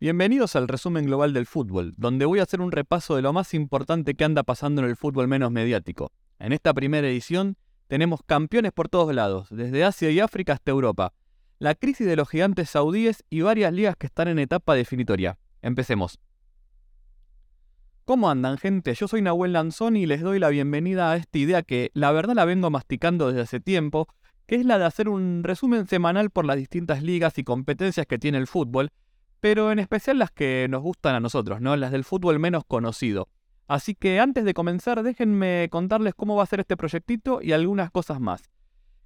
Bienvenidos 0.00 0.54
al 0.54 0.68
resumen 0.68 1.06
global 1.06 1.32
del 1.32 1.44
fútbol, 1.44 1.92
donde 1.96 2.24
voy 2.24 2.38
a 2.38 2.44
hacer 2.44 2.60
un 2.60 2.70
repaso 2.70 3.16
de 3.16 3.22
lo 3.22 3.32
más 3.32 3.52
importante 3.52 4.14
que 4.14 4.22
anda 4.22 4.44
pasando 4.44 4.80
en 4.80 4.86
el 4.88 4.94
fútbol 4.94 5.26
menos 5.26 5.50
mediático. 5.50 6.12
En 6.38 6.52
esta 6.52 6.72
primera 6.72 7.08
edición 7.08 7.56
tenemos 7.88 8.20
campeones 8.24 8.70
por 8.70 8.88
todos 8.88 9.12
lados, 9.12 9.48
desde 9.50 9.82
Asia 9.82 10.08
y 10.12 10.20
África 10.20 10.52
hasta 10.52 10.70
Europa, 10.70 11.14
la 11.58 11.74
crisis 11.74 12.06
de 12.06 12.14
los 12.14 12.28
gigantes 12.28 12.70
saudíes 12.70 13.24
y 13.28 13.40
varias 13.40 13.72
ligas 13.72 13.96
que 13.96 14.06
están 14.06 14.28
en 14.28 14.38
etapa 14.38 14.76
definitoria. 14.76 15.36
Empecemos. 15.62 16.20
¿Cómo 18.04 18.30
andan, 18.30 18.56
gente? 18.56 18.94
Yo 18.94 19.08
soy 19.08 19.20
Nahuel 19.20 19.52
Lanzón 19.52 19.96
y 19.96 20.06
les 20.06 20.20
doy 20.20 20.38
la 20.38 20.50
bienvenida 20.50 21.10
a 21.10 21.16
esta 21.16 21.38
idea 21.38 21.62
que 21.62 21.90
la 21.94 22.12
verdad 22.12 22.36
la 22.36 22.44
vengo 22.44 22.70
masticando 22.70 23.26
desde 23.26 23.40
hace 23.40 23.58
tiempo, 23.58 24.06
que 24.46 24.54
es 24.54 24.64
la 24.64 24.78
de 24.78 24.84
hacer 24.84 25.08
un 25.08 25.42
resumen 25.42 25.88
semanal 25.88 26.30
por 26.30 26.44
las 26.44 26.56
distintas 26.56 27.02
ligas 27.02 27.36
y 27.36 27.42
competencias 27.42 28.06
que 28.06 28.20
tiene 28.20 28.38
el 28.38 28.46
fútbol 28.46 28.92
pero 29.40 29.72
en 29.72 29.78
especial 29.78 30.18
las 30.18 30.30
que 30.30 30.66
nos 30.68 30.82
gustan 30.82 31.14
a 31.14 31.20
nosotros, 31.20 31.60
¿no? 31.60 31.76
Las 31.76 31.92
del 31.92 32.04
fútbol 32.04 32.38
menos 32.38 32.64
conocido. 32.66 33.28
Así 33.66 33.94
que 33.94 34.18
antes 34.18 34.44
de 34.44 34.54
comenzar, 34.54 35.02
déjenme 35.02 35.68
contarles 35.70 36.14
cómo 36.14 36.36
va 36.36 36.42
a 36.42 36.46
ser 36.46 36.60
este 36.60 36.76
proyectito 36.76 37.40
y 37.42 37.52
algunas 37.52 37.90
cosas 37.90 38.18
más. 38.18 38.42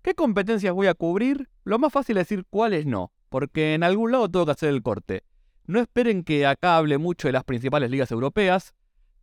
¿Qué 0.03 0.15
competencias 0.15 0.73
voy 0.73 0.87
a 0.87 0.95
cubrir? 0.95 1.49
Lo 1.65 1.79
más 1.79 1.93
fácil 1.93 2.17
es 2.17 2.29
decir 2.29 2.45
cuáles 2.49 2.87
no, 2.87 3.13
porque 3.29 3.75
en 3.75 3.83
algún 3.83 4.13
lado 4.13 4.29
tengo 4.29 4.47
que 4.47 4.53
hacer 4.53 4.69
el 4.69 4.83
corte. 4.83 5.25
No 5.67 5.81
esperen 5.81 6.25
que 6.25 6.47
acá 6.47 6.77
hable 6.77 6.99
mucho 6.99 7.29
de 7.29 7.33
las 7.33 7.45
principales 7.45 7.91
ligas 7.91 8.11
europeas, 8.11 8.75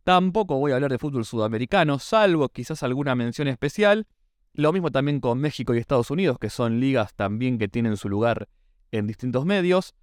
tampoco 0.04 0.58
voy 0.58 0.72
a 0.72 0.76
hablar 0.76 0.90
de 0.90 0.98
fútbol 0.98 1.24
sudamericano, 1.24 1.98
salvo 1.98 2.48
quizás 2.48 2.82
alguna 2.82 3.14
mención 3.14 3.48
especial. 3.48 4.06
Lo 4.52 4.72
mismo 4.72 4.90
también 4.90 5.20
con 5.20 5.38
México 5.38 5.74
y 5.74 5.78
Estados 5.78 6.10
Unidos, 6.10 6.38
que 6.38 6.50
son 6.50 6.80
ligas 6.80 7.14
también 7.14 7.58
que 7.58 7.68
tienen 7.68 7.96
su 7.96 8.08
lugar 8.08 8.48
en 8.90 9.06
distintos 9.06 9.44
medios. 9.44 9.94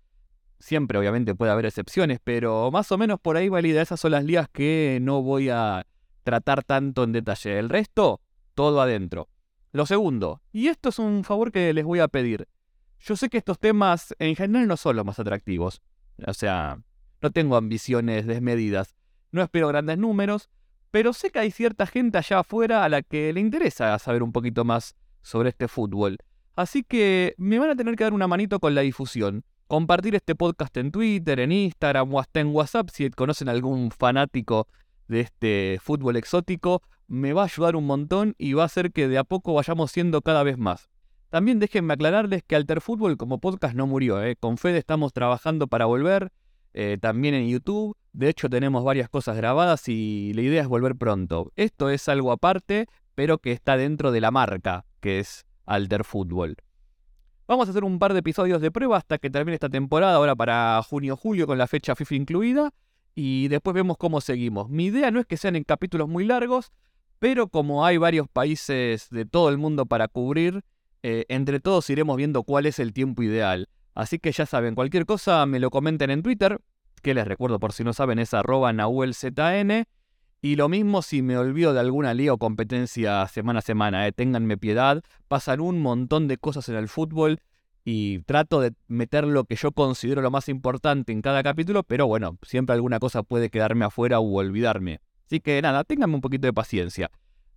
Siempre 0.59 0.97
obviamente 0.97 1.35
puede 1.35 1.51
haber 1.51 1.65
excepciones, 1.65 2.19
pero 2.23 2.71
más 2.71 2.91
o 2.91 2.97
menos 2.97 3.19
por 3.19 3.37
ahí 3.37 3.49
valida. 3.49 3.81
Esas 3.81 3.99
son 3.99 4.11
las 4.11 4.23
ligas 4.23 4.49
que 4.49 4.99
no 5.01 5.21
voy 5.21 5.49
a 5.49 5.85
tratar 6.23 6.63
tanto 6.63 7.03
en 7.03 7.11
detalle. 7.11 7.59
El 7.59 7.69
resto, 7.69 8.21
todo 8.55 8.81
adentro. 8.81 9.29
Lo 9.71 9.85
segundo, 9.85 10.41
y 10.51 10.67
esto 10.67 10.89
es 10.89 10.99
un 10.99 11.23
favor 11.23 11.51
que 11.51 11.73
les 11.73 11.85
voy 11.85 11.99
a 11.99 12.07
pedir. 12.07 12.47
Yo 12.99 13.15
sé 13.15 13.29
que 13.29 13.37
estos 13.37 13.59
temas 13.59 14.15
en 14.17 14.35
general 14.35 14.67
no 14.67 14.77
son 14.77 14.95
los 14.95 15.05
más 15.05 15.19
atractivos. 15.19 15.81
O 16.25 16.33
sea, 16.33 16.81
no 17.21 17.31
tengo 17.31 17.55
ambiciones 17.55 18.25
desmedidas. 18.25 18.95
No 19.31 19.43
espero 19.43 19.67
grandes 19.67 19.97
números, 19.97 20.49
pero 20.89 21.13
sé 21.13 21.29
que 21.29 21.39
hay 21.39 21.51
cierta 21.51 21.85
gente 21.85 22.17
allá 22.17 22.39
afuera 22.39 22.83
a 22.83 22.89
la 22.89 23.03
que 23.03 23.31
le 23.33 23.39
interesa 23.39 23.97
saber 23.99 24.23
un 24.23 24.31
poquito 24.31 24.65
más 24.65 24.95
sobre 25.21 25.49
este 25.49 25.67
fútbol. 25.67 26.17
Así 26.55 26.83
que 26.83 27.35
me 27.37 27.59
van 27.59 27.69
a 27.69 27.75
tener 27.75 27.95
que 27.95 28.03
dar 28.03 28.13
una 28.13 28.27
manito 28.27 28.59
con 28.59 28.73
la 28.73 28.81
difusión 28.81 29.43
compartir 29.67 30.15
este 30.15 30.35
podcast 30.35 30.75
en 30.77 30.91
Twitter, 30.91 31.39
en 31.39 31.51
Instagram 31.51 32.13
o 32.13 32.19
hasta 32.19 32.39
en 32.39 32.47
WhatsApp 32.47 32.89
si 32.91 33.09
conocen 33.09 33.49
algún 33.49 33.91
fanático 33.91 34.67
de 35.07 35.21
este 35.21 35.79
fútbol 35.81 36.15
exótico, 36.15 36.81
me 37.07 37.33
va 37.33 37.43
a 37.43 37.45
ayudar 37.45 37.75
un 37.75 37.85
montón 37.85 38.35
y 38.37 38.53
va 38.53 38.63
a 38.63 38.65
hacer 38.65 38.91
que 38.91 39.07
de 39.07 39.17
a 39.17 39.23
poco 39.23 39.53
vayamos 39.53 39.91
siendo 39.91 40.21
cada 40.21 40.43
vez 40.43 40.57
más. 40.57 40.89
También 41.29 41.59
déjenme 41.59 41.93
aclararles 41.93 42.43
que 42.43 42.55
Alter 42.55 42.79
Fútbol 42.81 43.17
como 43.17 43.39
podcast 43.39 43.75
no 43.75 43.85
murió, 43.87 44.23
¿eh? 44.23 44.37
con 44.37 44.57
Fede 44.57 44.77
estamos 44.77 45.11
trabajando 45.11 45.67
para 45.67 45.85
volver, 45.85 46.31
eh, 46.73 46.97
también 47.01 47.33
en 47.33 47.49
YouTube, 47.49 47.97
de 48.13 48.29
hecho 48.29 48.49
tenemos 48.49 48.83
varias 48.83 49.09
cosas 49.09 49.35
grabadas 49.35 49.89
y 49.89 50.31
la 50.33 50.41
idea 50.41 50.61
es 50.61 50.67
volver 50.67 50.95
pronto. 50.95 51.51
Esto 51.55 51.89
es 51.89 52.07
algo 52.07 52.31
aparte, 52.31 52.87
pero 53.15 53.39
que 53.39 53.51
está 53.51 53.75
dentro 53.75 54.11
de 54.11 54.21
la 54.21 54.31
marca, 54.31 54.85
que 55.01 55.19
es 55.19 55.45
Alter 55.65 56.03
Fútbol. 56.03 56.55
Vamos 57.47 57.69
a 57.69 57.71
hacer 57.71 57.85
un 57.85 57.97
par 57.97 58.11
de 58.11 58.19
episodios 58.19 58.61
de 58.61 58.71
prueba 58.71 58.97
hasta 58.97 59.17
que 59.19 59.29
termine 59.29 59.53
esta 59.53 59.69
temporada, 59.69 60.15
ahora 60.15 60.35
para 60.35 60.81
junio-julio 60.83 61.47
con 61.47 61.57
la 61.57 61.65
fecha 61.65 61.95
FIFA 61.95 62.15
incluida, 62.15 62.73
y 63.15 63.47
después 63.47 63.73
vemos 63.73 63.95
cómo 63.97 64.19
seguimos. 64.19 64.69
Mi 64.69 64.87
idea 64.87 65.11
no 65.11 65.21
es 65.21 65.25
que 65.25 65.37
sean 65.37 65.55
en 65.55 65.63
capítulos 65.63 66.09
muy 66.09 66.25
largos, 66.25 66.73
pero 67.19 67.47
como 67.47 67.85
hay 67.85 67.95
varios 67.95 68.27
países 68.27 69.07
de 69.11 69.25
todo 69.25 69.47
el 69.47 69.57
mundo 69.57 69.85
para 69.85 70.09
cubrir, 70.09 70.61
eh, 71.03 71.23
entre 71.29 71.61
todos 71.61 71.89
iremos 71.89 72.17
viendo 72.17 72.43
cuál 72.43 72.65
es 72.65 72.79
el 72.79 72.91
tiempo 72.91 73.23
ideal. 73.23 73.69
Así 73.95 74.19
que 74.19 74.33
ya 74.33 74.45
saben, 74.45 74.75
cualquier 74.75 75.05
cosa 75.05 75.45
me 75.45 75.61
lo 75.61 75.69
comenten 75.69 76.09
en 76.09 76.23
Twitter, 76.23 76.59
que 77.01 77.13
les 77.13 77.25
recuerdo 77.25 77.59
por 77.59 77.71
si 77.71 77.85
no 77.85 77.93
saben 77.93 78.19
es 78.19 78.33
arroba 78.33 78.73
nahuelzn, 78.73 79.85
y 80.41 80.55
lo 80.55 80.69
mismo 80.69 81.01
si 81.01 81.21
me 81.21 81.37
olvido 81.37 81.73
de 81.73 81.79
alguna 81.79 82.13
liga 82.13 82.33
o 82.33 82.37
competencia 82.37 83.27
semana 83.27 83.59
a 83.59 83.61
semana, 83.61 84.07
eh, 84.07 84.11
ténganme 84.11 84.57
piedad, 84.57 85.03
pasan 85.27 85.59
un 85.59 85.81
montón 85.81 86.27
de 86.27 86.37
cosas 86.37 86.69
en 86.69 86.75
el 86.75 86.87
fútbol 86.87 87.39
y 87.83 88.19
trato 88.19 88.61
de 88.61 88.73
meter 88.87 89.25
lo 89.25 89.45
que 89.45 89.55
yo 89.55 89.71
considero 89.71 90.21
lo 90.21 90.29
más 90.29 90.49
importante 90.49 91.11
en 91.11 91.21
cada 91.21 91.41
capítulo, 91.41 91.83
pero 91.83 92.05
bueno, 92.05 92.37
siempre 92.43 92.73
alguna 92.73 92.99
cosa 92.99 93.23
puede 93.23 93.49
quedarme 93.49 93.85
afuera 93.85 94.19
u 94.19 94.37
olvidarme. 94.37 94.99
Así 95.25 95.39
que 95.39 95.61
nada, 95.61 95.83
ténganme 95.83 96.15
un 96.15 96.21
poquito 96.21 96.47
de 96.47 96.53
paciencia. 96.53 97.11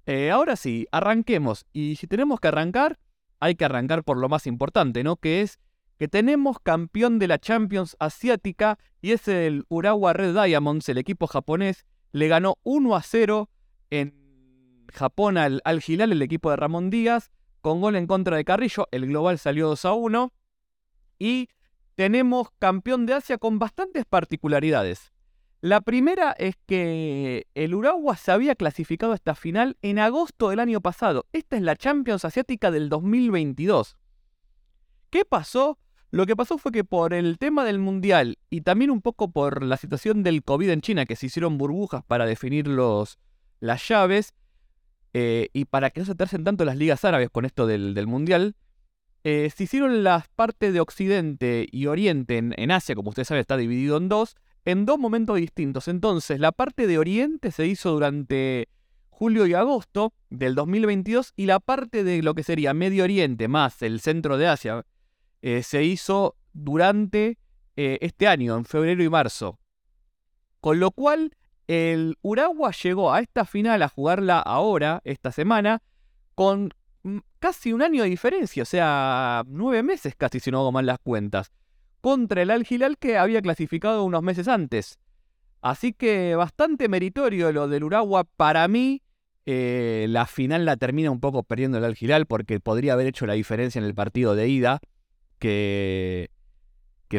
Eh, 0.07 0.31
ahora 0.31 0.57
sí, 0.57 0.87
arranquemos. 0.93 1.67
Y 1.73 1.97
si 1.97 2.07
tenemos 2.07 2.41
que 2.41 2.49
arrancar, 2.49 2.99
hay 3.41 3.57
que 3.57 3.65
arrancar 3.65 4.05
por 4.05 4.17
lo 4.17 4.29
más 4.29 4.47
importante, 4.47 5.05
¿no? 5.05 5.17
Que 5.17 5.43
es 5.43 5.59
que 5.99 6.09
tenemos 6.09 6.59
campeón 6.61 7.19
de 7.19 7.29
la 7.29 7.39
Champions 7.39 7.97
Asiática 7.99 8.79
y 9.03 9.13
es 9.13 9.29
el 9.29 9.65
Urawa 9.69 10.13
Red 10.13 10.35
Diamonds, 10.35 10.89
el 10.89 10.99
equipo 10.99 11.27
japonés 11.27 11.85
le 12.13 12.29
ganó 12.29 12.57
1 12.63 12.97
a 12.97 13.03
0 13.03 13.49
en 13.91 14.15
Japón 14.93 15.39
al, 15.39 15.61
al 15.65 15.81
Gilal, 15.81 16.13
el 16.13 16.23
equipo 16.23 16.51
de 16.51 16.57
Ramón 16.57 16.91
Díaz, 16.91 17.31
con 17.61 17.81
gol 17.81 17.97
en 17.97 18.07
contra 18.07 18.37
de 18.37 18.45
Carrillo. 18.45 18.89
El 18.91 19.07
global 19.07 19.39
salió 19.39 19.69
2 19.69 19.85
a 19.85 19.93
1. 19.93 20.33
Y 21.19 21.49
tenemos 21.95 22.49
campeón 22.59 23.07
de 23.07 23.15
Asia 23.15 23.39
con 23.39 23.59
bastantes 23.59 24.05
particularidades. 24.07 25.13
La 25.61 25.83
primera 25.83 26.33
es 26.33 26.57
que 26.65 27.47
el 27.55 27.75
Uruguay 27.75 28.17
se 28.19 28.33
había 28.33 28.55
clasificado 28.55 29.13
a 29.13 29.17
esta 29.17 29.35
final 29.35 29.77
en 29.83 29.99
agosto 29.99 30.49
del 30.49 30.61
año 30.61 30.81
pasado. 30.81 31.27
Esta 31.35 31.57
es 31.57 31.63
la 31.63 31.77
Champions 31.77 32.25
Asiática 32.25 32.71
del 32.71 32.89
2022. 32.89 33.99
¿Qué 35.11 35.27
pasó? 35.27 35.79
Lo 36.11 36.27
que 36.27 36.35
pasó 36.35 36.59
fue 36.59 36.73
que 36.73 36.83
por 36.83 37.15
el 37.15 37.39
tema 37.39 37.65
del 37.65 37.79
mundial 37.79 38.39
y 38.51 38.63
también 38.63 38.91
un 38.91 39.01
poco 39.01 39.31
por 39.31 39.63
la 39.63 39.77
situación 39.77 40.25
del 40.25 40.43
COVID 40.43 40.71
en 40.71 40.81
China, 40.81 41.07
que 41.07 41.15
se 41.15 41.27
hicieron 41.27 41.57
burbujas 41.57 42.03
para 42.05 42.27
definir 42.27 42.67
los, 42.67 43.19
las 43.61 43.87
llaves 43.87 44.35
eh, 45.15 45.51
y 45.53 45.67
para 45.67 45.91
que 45.91 46.01
no 46.01 46.07
se 46.07 46.17
tercen 46.17 46.43
tanto 46.43 46.65
las 46.65 46.77
ligas 46.77 47.05
árabes 47.05 47.31
con 47.31 47.45
esto 47.45 47.67
del, 47.67 48.07
mundial, 48.09 48.57
eh, 49.23 49.51
se 49.55 49.65
hicieron 49.65 50.03
las 50.03 50.29
partes 50.29 50.73
de 50.73 50.81
Occidente 50.81 51.69
y 51.71 51.87
Oriente 51.87 52.39
en, 52.39 52.55
en 52.57 52.73
Asia, 52.73 52.97
como 52.97 53.11
ustedes 53.11 53.29
saben, 53.29 53.43
está 53.43 53.57
dividido 53.57 53.97
en 53.97 54.09
dos, 54.09 54.35
en 54.65 54.87
dos 54.87 54.99
momentos 54.99 55.37
distintos. 55.37 55.87
Entonces, 55.87 56.41
la 56.41 56.51
parte 56.51 56.89
de 56.89 56.99
Oriente 56.99 57.53
se 57.53 57.67
hizo 57.67 57.93
durante 57.93 58.69
julio 59.11 59.47
y 59.47 59.55
agosto 59.55 60.13
del 60.31 60.57
2022 60.57 61.35
y 61.37 61.47
la 61.47 61.61
parte 61.61 62.03
de 62.03 62.23
lo 62.23 62.35
que 62.35 62.43
sería 62.43 62.75
Medio 62.75 63.05
Oriente 63.05 63.47
más 63.47 63.83
el 63.83 64.01
centro 64.01 64.39
de 64.39 64.49
Asia, 64.49 64.85
eh, 65.43 65.63
se 65.63 65.85
hizo 65.85 66.37
durante 66.53 67.39
eh, 67.77 67.99
este 68.01 68.27
año, 68.29 68.57
en 68.57 68.65
febrero 68.65 69.03
y 69.03 69.09
marzo. 69.09 69.59
Con 70.61 70.81
lo 70.81 70.91
cual, 70.91 71.35
el 71.67 72.19
Uragua 72.23 72.73
llegó 72.73 73.13
a 73.13 73.21
esta 73.21 73.45
final 73.45 73.83
a 73.83 73.89
jugarla 73.89 74.41
ahora, 74.41 75.01
esta 75.05 75.33
semana, 75.33 75.83
con 76.35 76.75
mm, 77.05 77.19
casi 77.39 77.73
un 77.73 77.83
año 77.83 78.03
de 78.03 78.11
diferencia, 78.11 78.63
o 78.63 78.67
sea, 78.67 79.45
nueve 79.47 79.83
meses 79.83 80.15
casi, 80.17 80.41
si 80.41 80.51
no 80.51 80.59
hago 80.59 80.73
mal 80.73 80.87
las 80.87 80.99
cuentas, 80.99 81.53
contra 82.01 82.43
el 82.43 82.51
Al 82.51 82.67
Hilal 82.69 82.99
que 82.99 83.17
había 83.17 83.41
clasificado 83.41 84.05
unos 84.05 84.23
meses 84.23 84.49
antes. 84.49 84.99
Así 85.63 85.93
que 85.93 86.35
bastante 86.35 86.89
meritorio 86.89 87.53
lo 87.53 87.69
del 87.69 87.85
Uragua 87.85 88.25
para 88.25 88.67
mí. 88.69 89.03
Eh, 89.47 90.07
la 90.09 90.27
final 90.27 90.65
la 90.65 90.77
termina 90.77 91.11
un 91.11 91.21
poco 91.21 91.43
perdiendo 91.43 91.79
el 91.79 91.85
Al 91.85 91.97
Hilal 91.99 92.27
porque 92.27 92.61
podría 92.61 92.93
haber 92.93 93.07
hecho 93.07 93.27
la 93.27 93.35
diferencia 93.35 93.79
en 93.79 93.85
el 93.85 93.95
partido 93.95 94.35
de 94.35 94.49
ida 94.49 94.81
que, 95.41 96.31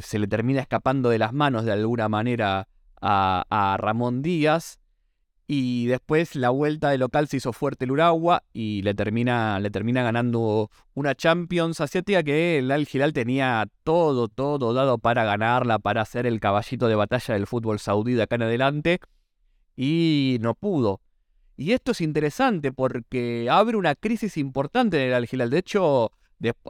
se 0.02 0.20
le 0.20 0.28
termina 0.28 0.62
escapando 0.62 1.09
de 1.09 1.20
las 1.20 1.34
manos 1.34 1.66
de 1.66 1.74
alguna 1.74 2.08
manera 2.08 2.70
a, 3.01 3.78
Ramón 3.80 4.22
Díaz. 4.22 4.80
Y 5.48 5.88
después 5.88 6.38
la 6.38 6.50
vuelta 6.50 6.92
de 6.92 6.98
local 6.98 7.28
se 7.28 7.36
hizo 7.38 7.51
fuerte 7.51 7.84
el 7.84 7.92
Uragua 7.92 8.44
y 8.54 8.84
le 8.84 8.94
termina, 8.94 9.60
le 9.60 9.69
termina 9.69 10.01
ganando 10.01 10.69
una 10.94 11.13
Champions 11.13 11.81
asiática 11.81 12.24
que 12.24 12.60
el 12.60 12.72
Al 12.72 12.88
Hilal 12.90 13.12
tenía 13.12 13.68
todo, 13.84 14.30
todo 14.30 14.74
dado 14.74 14.98
para 14.98 15.25
ganarla, 15.25 15.78
para 15.80 16.06
ser 16.06 16.25
el 16.25 16.40
caballito 16.40 16.88
de 16.88 16.95
batalla 16.95 17.34
del 17.34 17.48
fútbol 17.48 17.80
saudí 17.80 18.13
de 18.13 18.24
acá 18.24 18.36
en 18.36 18.44
adelante. 18.44 19.01
Y 19.75 20.38
no 20.40 20.56
pudo. 20.56 21.01
Y 21.57 21.74
esto 21.74 21.92
es 21.92 22.00
interesante 22.00 22.72
porque 22.72 23.50
abre 23.51 23.75
una 23.75 23.95
crisis 23.95 24.38
importante 24.38 25.01
en 25.01 25.10
el 25.10 25.13
Al 25.16 25.28
Hilal. 25.30 25.50
De 25.50 25.57
hecho, 25.57 26.13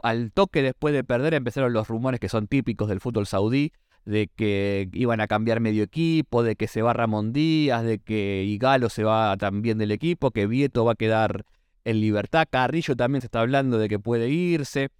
al 0.02 0.32
toque 0.32 0.62
después 0.62 0.94
de 0.94 1.04
perder 1.04 1.34
empezaron 1.34 1.72
los 1.72 1.88
rumores 1.88 2.20
que 2.20 2.28
son 2.28 2.46
típicos 2.46 2.88
del 2.88 3.00
fútbol 3.00 3.26
saudí, 3.26 3.72
de 4.04 4.28
que 4.34 4.88
iban 4.92 5.20
a 5.20 5.28
cambiar 5.28 5.60
medio 5.60 5.84
equipo, 5.84 6.42
de 6.42 6.56
que 6.56 6.66
se 6.66 6.82
va 6.82 6.92
Ramón 6.92 7.32
Díaz, 7.32 7.84
de 7.84 7.98
que 7.98 8.44
Igalo 8.44 8.88
se 8.88 9.04
va 9.04 9.36
también 9.36 9.78
del 9.78 9.92
equipo, 9.92 10.30
que 10.30 10.46
Vieto 10.46 10.84
va 10.84 10.92
a 10.92 10.96
quedar 10.96 11.44
en 11.84 12.00
libertad, 12.00 12.46
Carrillo 12.50 12.96
también 12.96 13.20
se 13.20 13.26
está 13.26 13.40
hablando 13.40 13.78
de 13.78 13.88
que 13.88 13.98
puede 13.98 14.28
irse. 14.28 14.90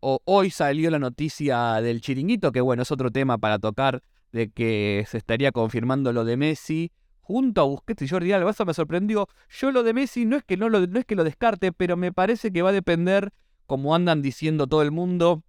O, 0.00 0.20
hoy 0.24 0.50
salió 0.50 0.90
la 0.90 0.98
noticia 0.98 1.80
del 1.80 2.00
chiringuito, 2.00 2.52
que 2.52 2.60
bueno, 2.60 2.82
es 2.82 2.90
otro 2.90 3.10
tema 3.10 3.38
para 3.38 3.58
tocar 3.58 4.02
de 4.32 4.50
que 4.50 5.04
se 5.08 5.18
estaría 5.18 5.52
confirmando 5.52 6.12
lo 6.12 6.24
de 6.24 6.36
Messi 6.36 6.90
junto 7.20 7.60
a 7.60 7.64
Busquets 7.64 8.02
y 8.02 8.08
Jordi 8.08 8.32
Alba. 8.32 8.50
Eso 8.50 8.64
me 8.64 8.74
sorprendió. 8.74 9.28
Yo 9.48 9.70
lo 9.70 9.82
de 9.82 9.94
Messi 9.94 10.24
no 10.24 10.36
es 10.36 10.44
que 10.44 10.56
no 10.56 10.68
lo, 10.68 10.86
no 10.86 10.98
es 10.98 11.04
que 11.04 11.14
lo 11.14 11.22
descarte, 11.22 11.72
pero 11.72 11.96
me 11.96 12.12
parece 12.12 12.52
que 12.52 12.62
va 12.62 12.70
a 12.70 12.72
depender, 12.72 13.32
como 13.72 13.94
andan 13.94 14.20
diciendo 14.20 14.66
todo 14.66 14.82
el 14.82 14.90
mundo, 14.90 15.44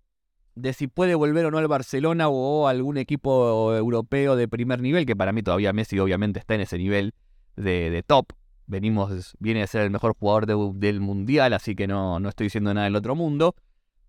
de 0.56 0.72
si 0.72 0.88
puede 0.88 1.14
volver 1.14 1.46
o 1.46 1.52
no 1.52 1.58
al 1.58 1.68
Barcelona 1.68 2.30
o 2.30 2.70
algún 2.70 2.96
equipo 2.96 3.76
europeo 3.76 4.38
de 4.38 4.48
primer 4.48 4.82
nivel, 4.82 5.06
que 5.06 5.14
para 5.14 5.34
mí 5.34 5.44
todavía 5.44 5.74
Messi 5.74 6.00
obviamente 6.00 6.40
está 6.40 6.56
en 6.56 6.62
ese 6.62 6.78
nivel 6.78 7.14
de, 7.58 8.02
top. 8.08 8.28
Venimos, 8.66 9.36
viene 9.40 9.62
a 9.62 9.68
ser 9.68 9.82
el 9.82 9.92
mejor 9.92 10.16
jugador 10.18 10.74
del 10.74 11.02
mundial, 11.02 11.52
así 11.52 11.76
que 11.76 11.86
no, 11.86 12.22
no 12.22 12.30
estoy 12.30 12.46
diciendo 12.46 12.74
nada 12.74 12.86
del 12.86 12.96
otro 12.96 13.14
mundo. 13.14 13.56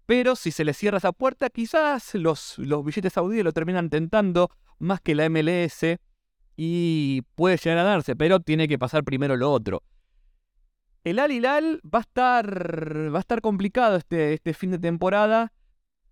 Pero 0.06 0.37
si 0.37 0.52
se 0.52 0.64
le 0.64 0.75
cierra 0.75 0.99
esa 0.99 1.10
puerta, 1.10 1.50
quizás 1.50 2.14
los, 2.14 2.56
los 2.58 2.84
billetes 2.84 3.14
saudíes 3.14 3.43
lo 3.43 3.50
terminan 3.50 3.90
tentando 3.90 4.49
más 4.78 5.00
que 5.00 5.17
la 5.17 5.28
MLS 5.28 5.99
y 6.56 7.22
puede 7.34 7.56
llegar 7.56 7.78
a 7.78 7.82
darse, 7.82 8.14
pero 8.14 8.38
tiene 8.38 8.69
que 8.69 8.78
pasar 8.78 9.02
primero 9.02 9.37
lo 9.37 9.50
otro. 9.50 9.82
El 11.05 11.19
Al 11.19 11.33
Hilal 11.33 11.83
va 11.85 11.99
a 11.99 13.21
estar, 13.21 13.41
complicado 13.43 13.97
este, 13.97 14.33
este 14.33 14.55
fin 14.55 14.71
de 14.71 14.79
temporada, 14.79 15.53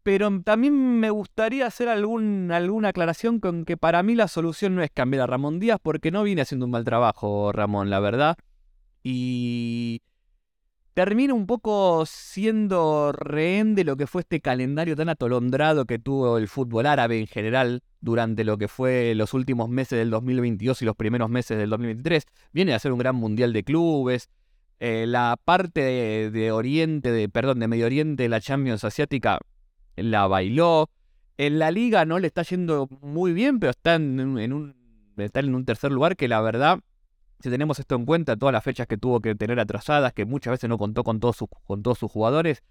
pero 0.03 0.43
también 0.43 1.01
me 1.01 1.09
gustaría 1.09 1.67
hacer 1.67 1.89
alguna 1.89 2.59
aclaración 2.89 3.41
con 3.41 3.65
que 3.65 3.79
para 3.79 4.03
mí 4.03 4.15
la 4.15 4.29
solución 4.29 4.75
no 4.75 4.83
es 4.83 4.91
cambiar 4.91 5.23
a 5.23 5.27
Ramón 5.27 5.61
Díaz, 5.61 5.79
porque 5.83 6.11
no 6.11 6.23
viene 6.23 6.43
haciendo 6.43 6.67
un 6.67 6.73
mal 6.73 6.85
trabajo 6.85 7.53
Ramón, 7.53 7.89
la 7.89 8.01
verdad. 8.01 8.37
Y 9.03 10.03
termina 10.93 11.33
un 11.33 11.47
poco 11.47 12.05
siendo 12.05 13.13
rehén 13.13 13.75
de 13.75 13.85
lo 13.85 13.97
que 13.97 14.07
fue 14.07 14.21
este 14.21 14.43
calendario 14.43 14.95
tan 14.95 15.09
atolondrado 15.09 15.87
que 15.87 15.99
tuvo 15.99 16.37
el 16.37 16.49
fútbol 16.49 16.85
árabe 16.85 17.19
en 17.19 17.27
general 17.27 17.83
durante 18.03 18.45
lo 18.45 18.59
que 18.59 18.69
fue 18.69 19.15
los 19.15 19.33
últimos 19.33 19.71
meses 19.71 19.99
del 19.99 20.11
2022 20.11 20.83
y 20.83 20.85
los 20.85 20.97
primeros 20.97 21.31
meses 21.31 21.57
del 21.57 21.71
2023. 21.71 22.25
Viene 22.53 22.75
a 22.75 22.79
ser 22.79 22.93
un 22.93 22.99
gran 22.99 23.17
mundial 23.17 23.55
de 23.55 23.65
clubes. 23.65 24.29
Eh, 24.85 25.07
la 25.07 25.39
parte 25.45 25.81
de, 26.33 26.51
Oriente, 26.51 27.13
de, 27.13 27.29
perdón, 27.29 27.61
de 27.61 27.69
Medio 27.69 27.87
Oriente, 27.87 28.29
la 28.29 28.41
Champions 28.41 28.83
Asiática, 28.83 29.39
la 29.95 30.27
bailó. 30.27 30.91
En 31.39 31.61
la 31.61 31.71
liga 31.71 32.05
no 32.05 32.19
le 32.19 32.27
está 32.27 32.43
yendo 32.43 32.89
muy 33.01 33.33
bien, 33.33 33.61
pero 33.61 33.71
está 33.71 33.95
en, 33.95 34.19
un, 34.19 34.75
está 35.19 35.39
en 35.39 35.55
un 35.55 35.65
tercer 35.65 35.93
lugar 35.93 36.17
que 36.17 36.27
la 36.27 36.41
verdad 36.41 36.81
si 37.39 37.49
tenemos 37.49 37.79
esto 37.79 37.95
en 37.95 38.07
cuenta, 38.07 38.37
todas 38.37 38.53
las 38.53 38.65
fechas 38.65 38.89
que 38.89 38.97
tuvo 38.97 39.21
que 39.21 39.37
tener 39.37 39.61
atrasadas, 39.61 40.13
que 40.13 40.25
muchas 40.25 40.51
veces 40.51 40.69
no 40.69 40.79
contó 40.79 41.05
con 41.05 41.21
todos 41.21 41.37
sus, 41.37 41.49
con 41.65 41.85
todos 41.85 41.99
sus 41.99 42.11
jugadores, 42.11 42.65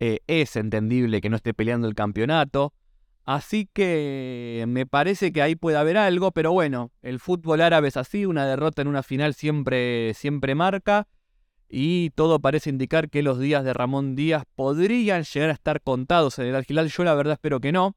eh, 0.00 0.18
es 0.26 0.54
entendible 0.54 1.22
que 1.22 1.30
no 1.30 1.36
esté 1.36 1.54
peleando 1.54 1.88
el 1.88 1.94
campeonato. 1.94 2.74
Así 3.24 3.70
que 3.72 4.66
me 4.68 4.84
parece 4.84 5.32
que 5.32 5.40
ahí 5.40 5.56
puede 5.56 5.78
haber 5.78 5.96
algo, 5.96 6.30
pero 6.30 6.52
bueno, 6.52 6.92
el 7.00 7.20
fútbol 7.20 7.62
árabe 7.62 7.88
es 7.88 7.96
así, 7.96 8.26
una 8.26 8.46
derrota 8.46 8.82
en 8.82 8.88
una 8.88 9.02
final 9.02 9.32
siempre, 9.32 10.12
siempre 10.12 10.54
marca. 10.54 11.06
Y 11.68 12.10
todo 12.10 12.40
parece 12.40 12.70
indicar 12.70 13.10
que 13.10 13.22
los 13.22 13.38
días 13.38 13.62
de 13.62 13.74
Ramón 13.74 14.16
Díaz 14.16 14.44
podrían 14.54 15.24
llegar 15.24 15.50
a 15.50 15.52
estar 15.52 15.82
contados 15.82 16.38
en 16.38 16.46
el 16.46 16.54
Algilal. 16.54 16.88
Yo 16.88 17.04
la 17.04 17.14
verdad 17.14 17.34
espero 17.34 17.60
que 17.60 17.72
no. 17.72 17.94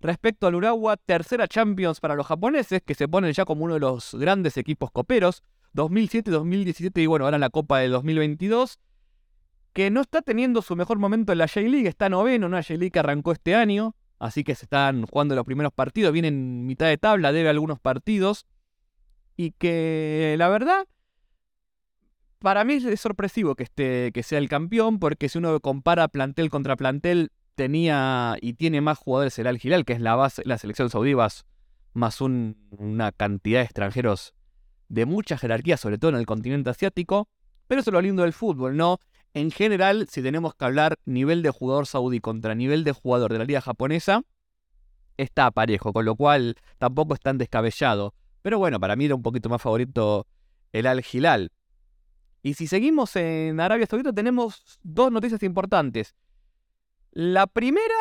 Respecto 0.00 0.46
al 0.46 0.56
Urawa, 0.56 0.96
tercera 0.96 1.48
Champions 1.48 2.00
para 2.00 2.16
los 2.16 2.26
japoneses, 2.26 2.82
que 2.82 2.94
se 2.94 3.08
ponen 3.08 3.32
ya 3.32 3.44
como 3.44 3.64
uno 3.64 3.74
de 3.74 3.80
los 3.80 4.14
grandes 4.14 4.56
equipos 4.56 4.90
coperos. 4.90 5.42
2007, 5.74 6.30
2017 6.30 7.00
y 7.00 7.06
bueno, 7.06 7.24
ahora 7.24 7.38
la 7.38 7.48
Copa 7.50 7.78
de 7.78 7.88
2022. 7.88 8.78
Que 9.72 9.90
no 9.90 10.02
está 10.02 10.20
teniendo 10.20 10.60
su 10.60 10.76
mejor 10.76 10.98
momento 10.98 11.32
en 11.32 11.38
la 11.38 11.48
J-League, 11.48 11.88
está 11.88 12.10
noveno, 12.10 12.46
una 12.46 12.62
J-League 12.62 12.90
que 12.90 12.98
arrancó 12.98 13.32
este 13.32 13.54
año. 13.54 13.96
Así 14.18 14.44
que 14.44 14.54
se 14.54 14.66
están 14.66 15.06
jugando 15.06 15.34
los 15.34 15.46
primeros 15.46 15.72
partidos, 15.72 16.12
viene 16.12 16.28
en 16.28 16.66
mitad 16.66 16.86
de 16.86 16.98
tabla, 16.98 17.32
debe 17.32 17.48
algunos 17.48 17.80
partidos. 17.80 18.44
Y 19.36 19.52
que 19.52 20.34
la 20.36 20.48
verdad, 20.48 20.86
para 22.42 22.64
mí 22.64 22.74
es 22.74 23.00
sorpresivo 23.00 23.54
que, 23.54 23.64
esté, 23.64 24.12
que 24.12 24.22
sea 24.22 24.38
el 24.38 24.48
campeón, 24.48 24.98
porque 24.98 25.28
si 25.28 25.38
uno 25.38 25.58
compara 25.60 26.08
plantel 26.08 26.50
contra 26.50 26.76
plantel, 26.76 27.30
tenía 27.54 28.36
y 28.40 28.54
tiene 28.54 28.80
más 28.80 28.98
jugadores 28.98 29.38
el 29.38 29.46
Al 29.46 29.60
Hilal, 29.62 29.84
que 29.84 29.92
es 29.92 30.00
la 30.00 30.14
base, 30.14 30.42
la 30.44 30.58
selección 30.58 30.90
saudí, 30.90 31.14
más 31.94 32.20
una 32.20 33.12
cantidad 33.12 33.60
de 33.60 33.64
extranjeros 33.64 34.34
de 34.88 35.06
mucha 35.06 35.38
jerarquía, 35.38 35.76
sobre 35.76 35.98
todo 35.98 36.10
en 36.10 36.16
el 36.16 36.26
continente 36.26 36.70
asiático. 36.70 37.28
Pero 37.66 37.80
eso 37.80 37.90
es 37.90 37.94
lo 37.94 38.00
lindo 38.02 38.22
del 38.22 38.32
fútbol, 38.32 38.76
¿no? 38.76 38.98
En 39.34 39.50
general, 39.50 40.06
si 40.10 40.22
tenemos 40.22 40.54
que 40.54 40.64
hablar 40.64 40.98
nivel 41.06 41.42
de 41.42 41.50
jugador 41.50 41.86
saudí 41.86 42.20
contra 42.20 42.54
nivel 42.54 42.84
de 42.84 42.92
jugador 42.92 43.32
de 43.32 43.38
la 43.38 43.44
liga 43.44 43.62
japonesa, 43.62 44.22
está 45.16 45.50
parejo, 45.50 45.92
con 45.92 46.04
lo 46.04 46.16
cual 46.16 46.56
tampoco 46.78 47.14
es 47.14 47.20
tan 47.20 47.38
descabellado. 47.38 48.14
Pero 48.42 48.58
bueno, 48.58 48.78
para 48.80 48.96
mí 48.96 49.06
era 49.06 49.14
un 49.14 49.22
poquito 49.22 49.48
más 49.48 49.62
favorito 49.62 50.26
el 50.72 50.86
Al 50.86 51.02
Hilal. 51.10 51.50
Y 52.42 52.54
si 52.54 52.66
seguimos 52.66 53.14
en 53.14 53.60
Arabia 53.60 53.86
Saudita, 53.86 54.12
tenemos 54.12 54.78
dos 54.82 55.12
noticias 55.12 55.42
importantes. 55.44 56.16
La 57.12 57.46
primera, 57.46 57.94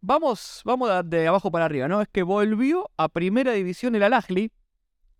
vamos, 0.00 0.62
vamos 0.64 0.90
de 1.04 1.28
abajo 1.28 1.52
para 1.52 1.66
arriba, 1.66 1.86
¿no? 1.86 2.02
Es 2.02 2.08
que 2.08 2.24
volvió 2.24 2.90
a 2.96 3.08
primera 3.08 3.52
división 3.52 3.94
el 3.94 4.02
Al-Ahli, 4.02 4.50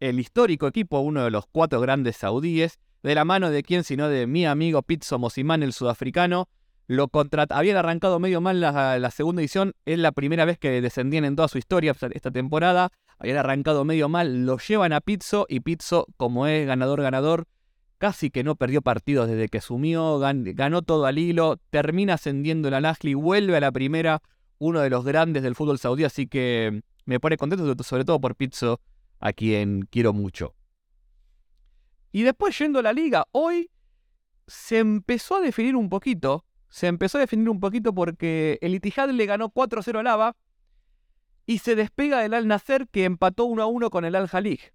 el 0.00 0.18
histórico 0.18 0.66
equipo, 0.66 0.98
uno 0.98 1.22
de 1.22 1.30
los 1.30 1.46
cuatro 1.46 1.80
grandes 1.80 2.16
saudíes, 2.16 2.80
de 3.04 3.14
la 3.14 3.24
mano 3.24 3.50
de 3.50 3.62
quién 3.62 3.84
sino 3.84 4.08
de 4.08 4.26
mi 4.26 4.44
amigo 4.44 4.82
Pizzo 4.82 5.18
Mosimán, 5.18 5.62
el 5.62 5.72
sudafricano. 5.72 6.48
Lo 6.88 7.08
Habían 7.50 7.76
arrancado 7.76 8.18
medio 8.18 8.40
mal 8.40 8.60
la, 8.60 8.98
la, 8.98 9.10
segunda 9.12 9.40
edición, 9.40 9.74
es 9.86 9.98
la 10.00 10.10
primera 10.10 10.44
vez 10.44 10.58
que 10.58 10.80
descendían 10.80 11.24
en 11.24 11.36
toda 11.36 11.46
su 11.46 11.58
historia 11.58 11.94
esta 12.10 12.30
temporada. 12.32 12.90
Habían 13.18 13.38
arrancado 13.38 13.84
medio 13.84 14.08
mal, 14.08 14.44
lo 14.44 14.58
llevan 14.58 14.92
a 14.92 15.00
Pizzo 15.00 15.46
y 15.48 15.60
Pizzo, 15.60 16.08
como 16.16 16.48
es 16.48 16.66
ganador-ganador, 16.66 17.46
casi 18.02 18.30
que 18.30 18.42
no 18.42 18.56
perdió 18.56 18.82
partidos 18.82 19.28
desde 19.28 19.48
que 19.48 19.60
sumió, 19.60 20.18
ganó 20.18 20.82
todo 20.82 21.06
al 21.06 21.18
hilo, 21.18 21.60
termina 21.70 22.14
ascendiendo 22.14 22.66
el 22.66 22.74
al 22.74 22.96
y 23.02 23.14
vuelve 23.14 23.56
a 23.56 23.60
la 23.60 23.70
primera, 23.70 24.22
uno 24.58 24.80
de 24.80 24.90
los 24.90 25.04
grandes 25.04 25.44
del 25.44 25.54
fútbol 25.54 25.78
saudí, 25.78 26.02
así 26.02 26.26
que 26.26 26.82
me 27.04 27.20
pone 27.20 27.36
contento, 27.36 27.80
sobre 27.84 28.04
todo 28.04 28.20
por 28.20 28.34
Pizzo, 28.34 28.80
a 29.20 29.32
quien 29.32 29.82
quiero 29.82 30.12
mucho. 30.12 30.56
Y 32.10 32.24
después 32.24 32.58
yendo 32.58 32.80
a 32.80 32.82
la 32.82 32.92
liga, 32.92 33.28
hoy 33.30 33.70
se 34.48 34.78
empezó 34.78 35.36
a 35.36 35.40
definir 35.40 35.76
un 35.76 35.88
poquito, 35.88 36.44
se 36.70 36.88
empezó 36.88 37.18
a 37.18 37.20
definir 37.20 37.48
un 37.48 37.60
poquito 37.60 37.94
porque 37.94 38.58
el 38.62 38.74
Itihad 38.74 39.10
le 39.10 39.26
ganó 39.26 39.50
4-0 39.50 40.00
al 40.00 40.06
Ava 40.08 40.36
y 41.46 41.58
se 41.58 41.76
despega 41.76 42.18
del 42.18 42.34
Al 42.34 42.48
Nasser 42.48 42.88
que 42.88 43.04
empató 43.04 43.46
1-1 43.46 43.90
con 43.90 44.04
el 44.04 44.16
Al 44.16 44.26
Jalij. 44.26 44.72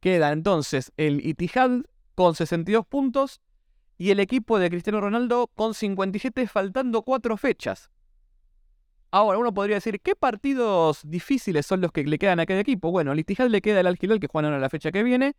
Queda 0.00 0.30
entonces 0.30 0.92
el 0.98 1.26
Itihad 1.26 1.84
con 2.14 2.34
62 2.34 2.86
puntos 2.86 3.40
y 3.96 4.10
el 4.10 4.20
equipo 4.20 4.58
de 4.58 4.70
Cristiano 4.70 5.00
Ronaldo 5.00 5.50
con 5.54 5.74
57 5.74 6.46
faltando 6.46 7.02
4 7.02 7.36
fechas. 7.36 7.90
Ahora, 9.10 9.38
uno 9.38 9.54
podría 9.54 9.76
decir, 9.76 10.00
¿qué 10.00 10.16
partidos 10.16 11.00
difíciles 11.04 11.66
son 11.66 11.80
los 11.80 11.92
que 11.92 12.02
le 12.02 12.18
quedan 12.18 12.40
a 12.40 12.46
cada 12.46 12.58
equipo? 12.58 12.90
Bueno, 12.90 13.12
al 13.12 13.20
Itihad 13.20 13.46
le 13.46 13.62
queda 13.62 13.78
el 13.78 13.86
Al 13.86 13.96
que 13.96 14.26
juegan 14.26 14.46
ahora 14.46 14.58
la 14.58 14.68
fecha 14.68 14.90
que 14.90 15.04
viene, 15.04 15.36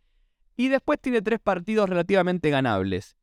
y 0.56 0.68
después 0.68 0.98
tiene 0.98 1.20
tres 1.20 1.40
partidos 1.40 1.88
relativamente 1.88 2.48
ganables. 2.48 3.16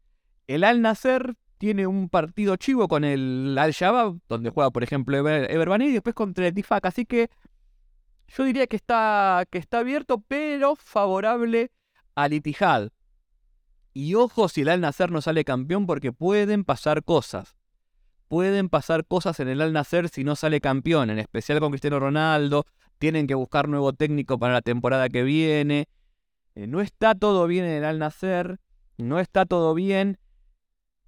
El 0.45 0.63
Al 0.63 0.83
Nasser 0.83 1.33
tiene 1.57 1.87
un 1.87 2.07
partido 2.07 2.55
chivo 2.57 2.87
con 2.87 3.03
el 3.03 3.57
Al 3.57 3.71
Shabab, 3.71 4.19
donde 4.29 4.51
juega, 4.51 4.69
por 4.69 4.83
ejemplo, 4.83 5.17
Ever, 5.17 5.81
y 5.81 5.91
después 5.91 6.13
contra 6.13 6.45
el 6.45 6.53
Tifak, 6.53 6.85
así 6.85 7.07
que 7.07 7.31
yo 8.27 8.43
diría 8.43 8.67
que 8.67 8.75
está, 8.75 9.45
que 9.49 9.57
está 9.57 9.79
abierto, 9.79 10.23
pero 10.27 10.75
favorable 10.75 11.71
al 12.13 12.33
Itihad. 12.33 12.89
Y 13.93 14.15
ojo 14.15 14.49
si 14.49 14.61
el 14.61 14.69
Al 14.69 14.81
Nacer 14.81 15.11
no 15.11 15.21
sale 15.21 15.45
campeón 15.45 15.85
porque 15.85 16.11
pueden 16.11 16.63
pasar 16.63 17.03
cosas. 17.03 17.55
Pueden 18.27 18.69
pasar 18.69 19.05
cosas 19.05 19.39
en 19.39 19.49
el 19.49 19.61
Al 19.61 19.73
Nacer 19.73 20.09
si 20.09 20.23
no 20.23 20.35
sale 20.35 20.59
campeón, 20.59 21.11
en 21.11 21.19
especial 21.19 21.59
con 21.59 21.71
Cristiano 21.71 21.99
Ronaldo. 21.99 22.65
Tienen 22.97 23.27
que 23.27 23.35
buscar 23.35 23.67
nuevo 23.67 23.93
técnico 23.93 24.39
para 24.39 24.53
la 24.53 24.61
temporada 24.61 25.09
que 25.09 25.23
viene. 25.23 25.87
Eh, 26.55 26.65
no 26.65 26.81
está 26.81 27.13
todo 27.13 27.45
bien 27.45 27.65
en 27.65 27.71
el 27.71 27.85
Al 27.85 27.99
Nacer. 27.99 28.59
No 28.97 29.19
está 29.19 29.45
todo 29.45 29.75
bien. 29.75 30.17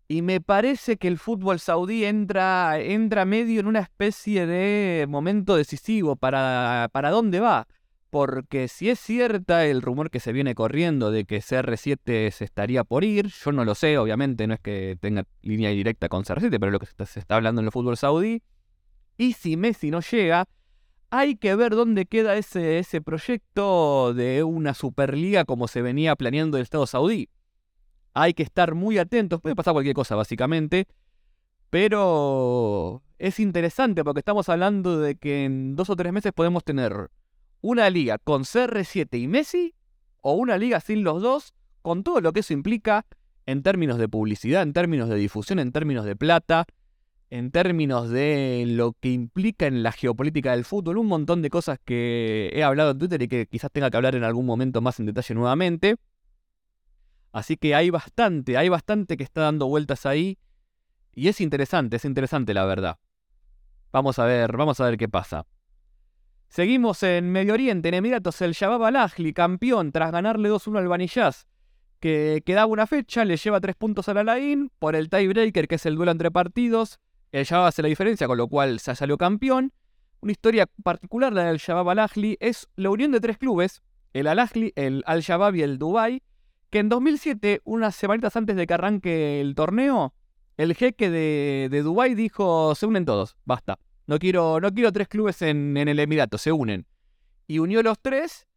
Y 0.08 0.22
me 0.22 0.40
parece 0.40 0.98
que 0.98 1.08
el 1.08 1.18
fútbol 1.18 1.60
saudí 1.60 2.06
entra, 2.06 2.80
entra 2.80 3.26
medio 3.26 3.60
en 3.60 3.66
una 3.66 3.80
especie 3.80 4.46
de 4.46 5.08
momento 5.10 5.56
decisivo 5.56 6.16
para, 6.16 6.90
para 6.92 7.10
dónde 7.10 7.40
va 7.40 7.68
porque 8.16 8.70
si 8.70 8.90
es 8.90 8.98
cierta 8.98 9.66
el 9.66 9.82
rumor 9.82 10.10
que 10.10 10.22
se 10.22 10.32
viene 10.32 10.56
corriendo 10.56 11.12
de 11.12 11.26
que 11.26 11.40
CR7 11.40 12.32
se 12.32 12.46
estaría 12.46 12.86
por 12.86 13.04
ir, 13.04 13.28
yo 13.28 13.52
no 13.52 13.66
lo 13.66 13.76
sé, 13.76 13.98
obviamente 13.98 14.48
no 14.48 14.54
es 14.54 14.62
que 14.62 14.98
tenga 15.02 15.26
línea 15.42 15.70
directa 15.72 16.08
con 16.08 16.24
CR7, 16.24 16.58
pero 16.58 16.72
lo 16.72 16.80
que 16.80 16.86
se 17.06 17.20
está 17.20 17.36
hablando 17.36 17.60
en 17.60 17.66
el 17.66 17.74
fútbol 17.74 17.98
saudí. 17.98 18.42
Y 19.18 19.34
si 19.34 19.58
Messi 19.58 19.92
no 19.92 20.00
llega, 20.00 20.46
hay 21.10 21.36
que 21.36 21.58
ver 21.58 21.76
dónde 21.76 22.06
queda 22.06 22.38
ese, 22.38 22.80
ese 22.80 23.02
proyecto 23.02 24.14
de 24.14 24.46
una 24.46 24.74
Superliga 24.74 25.44
como 25.44 25.68
se 25.68 25.82
venía 25.82 26.16
planeando 26.16 26.56
el 26.56 26.64
Estado 26.64 26.88
saudí. 26.88 27.28
Hay 28.14 28.34
que 28.34 28.44
estar 28.44 28.76
muy 28.76 28.98
atentos, 28.98 29.42
puede 29.42 29.58
pasar 29.58 29.74
cualquier 29.74 29.94
cosa 29.94 30.16
básicamente, 30.16 30.88
pero 31.70 33.04
es 33.20 33.42
interesante 33.42 34.06
porque 34.06 34.20
estamos 34.20 34.48
hablando 34.48 35.02
de 35.02 35.16
que 35.18 35.44
en 35.44 35.76
dos 35.76 35.90
o 35.90 35.98
tres 35.98 36.14
meses 36.14 36.32
podemos 36.32 36.64
tener 36.64 37.10
¿Una 37.68 37.90
liga 37.90 38.20
con 38.20 38.44
CR7 38.44 39.20
y 39.20 39.28
Messi 39.28 39.74
o 40.22 40.34
una 40.34 40.56
liga 40.56 40.80
sin 40.80 41.04
los 41.04 41.20
dos, 41.20 41.56
con 41.82 42.04
todo 42.04 42.22
lo 42.22 42.32
que 42.32 42.42
eso 42.42 42.54
implica 42.54 43.08
en 43.48 43.64
términos 43.64 43.98
de 43.98 44.08
publicidad, 44.08 44.62
en 44.62 44.72
términos 44.72 45.10
de 45.10 45.16
difusión, 45.16 45.58
en 45.58 45.72
términos 45.72 46.06
de 46.06 46.16
plata, 46.16 46.68
en 47.32 47.50
términos 47.50 48.12
de 48.12 48.66
lo 48.68 48.94
que 48.94 49.10
implica 49.10 49.66
en 49.66 49.82
la 49.82 49.92
geopolítica 49.92 50.52
del 50.52 50.64
fútbol, 50.64 51.00
un 51.00 51.08
montón 51.08 51.42
de 51.42 51.50
cosas 51.50 51.80
que 51.84 52.52
he 52.54 52.62
hablado 52.62 52.92
en 52.92 53.00
Twitter 53.00 53.24
y 53.24 53.28
que 53.28 53.48
quizás 53.48 53.72
tenga 53.72 53.90
que 53.90 53.98
hablar 53.98 54.14
en 54.14 54.26
algún 54.26 54.46
momento 54.46 54.80
más 54.82 55.00
en 55.00 55.08
detalle 55.08 55.34
nuevamente. 55.34 55.96
Así 57.32 57.58
que 57.58 57.74
hay 57.74 57.90
bastante, 57.90 58.58
hay 58.58 58.70
bastante 58.70 59.18
que 59.18 59.24
está 59.24 59.42
dando 59.42 59.66
vueltas 59.66 60.06
ahí. 60.06 60.38
Y 61.16 61.30
es 61.30 61.42
interesante, 61.42 61.96
es 61.96 62.06
interesante 62.06 62.54
la 62.54 62.66
verdad. 62.66 63.00
Vamos 63.92 64.20
a 64.20 64.26
ver, 64.26 64.56
vamos 64.56 64.80
a 64.80 64.86
ver 64.86 64.98
qué 64.98 65.10
pasa. 65.10 65.48
Seguimos 66.56 67.04
en 67.04 67.34
Medio 67.34 67.54
Oriente, 67.54 67.90
en 67.90 67.96
Emiratos, 67.96 68.40
el 68.40 68.54
Shabab 68.54 68.82
al 68.86 69.34
campeón, 69.34 69.92
tras 69.92 70.10
ganarle 70.14 70.50
2-1 70.50 70.78
al 70.78 70.88
Baniyaz, 70.88 71.48
que 72.00 72.44
quedaba 72.46 72.68
una 72.68 72.88
fecha, 72.88 73.26
le 73.26 73.36
lleva 73.36 73.60
3 73.60 73.76
puntos 73.76 74.08
al 74.08 74.20
Alain 74.20 74.72
por 74.80 74.96
el 74.96 75.10
tiebreaker, 75.10 75.68
que 75.68 75.76
es 75.76 75.86
el 75.86 75.98
duelo 75.98 76.14
entre 76.14 76.32
partidos. 76.32 77.02
El 77.34 77.44
Shabab 77.44 77.66
hace 77.68 77.82
la 77.82 77.90
diferencia, 77.90 78.26
con 78.26 78.38
lo 78.38 78.48
cual 78.48 78.80
se 78.80 78.96
salió 78.96 79.18
campeón. 79.18 79.74
Una 80.22 80.32
historia 80.32 80.70
particular 80.82 81.34
la 81.34 81.44
del 81.44 81.58
Shabab 81.58 81.90
al 81.90 82.10
es 82.40 82.70
la 82.78 82.90
unión 82.90 83.12
de 83.12 83.20
tres 83.20 83.38
clubes, 83.38 83.84
el 84.14 84.26
Al 84.26 84.40
el 84.76 85.04
Al 85.08 85.20
Shabab 85.20 85.56
y 85.56 85.62
el 85.62 85.78
Dubai, 85.78 86.24
que 86.70 86.80
en 86.80 86.88
2007, 86.88 87.64
unas 87.66 87.96
semanitas 87.96 88.34
antes 88.38 88.56
de 88.56 88.66
que 88.66 88.74
arranque 88.74 89.42
el 89.42 89.56
torneo, 89.56 90.14
el 90.56 90.74
jeque 90.74 91.10
de, 91.10 91.68
de 91.70 92.16
dijo, 92.16 92.76
se 92.76 92.86
unen 92.86 93.04
todos, 93.04 93.36
basta. 93.44 93.78
No 94.08 94.20
quiero, 94.20 94.60
no 94.60 94.72
quiero 94.72 94.92
tres 94.92 95.08
clubes 95.08 95.42
en, 95.42 95.76
el 95.78 96.00
Emirato, 96.00 96.38
se 96.38 96.52
unen. 96.52 96.86
Y 97.48 97.60
unió 97.60 97.82
los 97.84 98.00
tres. 98.00 98.48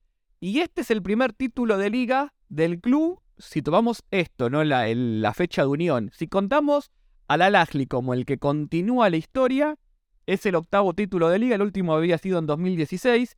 Y 0.40 0.60
este 0.60 0.82
es 0.82 0.90
el 0.90 1.02
primer 1.02 1.32
título 1.32 1.78
de 1.78 1.90
liga 1.90 2.34
del 2.48 2.80
club 2.80 3.20
si 3.38 3.62
tomamos 3.62 4.02
esto, 4.10 4.50
¿no? 4.50 4.64
La, 4.64 5.32
fecha 5.34 5.62
de 5.62 5.68
unión. 5.68 6.10
Si 6.12 6.26
contamos 6.26 6.90
al 7.28 7.42
Al 7.42 7.56
como 7.88 8.14
el 8.14 8.24
que 8.24 8.38
continúa 8.38 9.10
la 9.10 9.16
historia, 9.16 9.78
es 10.26 10.44
el 10.46 10.56
octavo 10.56 10.92
título 10.94 11.28
de 11.28 11.38
liga, 11.38 11.54
el 11.54 11.62
último 11.62 11.94
había 11.94 12.18
sido 12.18 12.38
en 12.38 12.46
2016. 12.46 13.36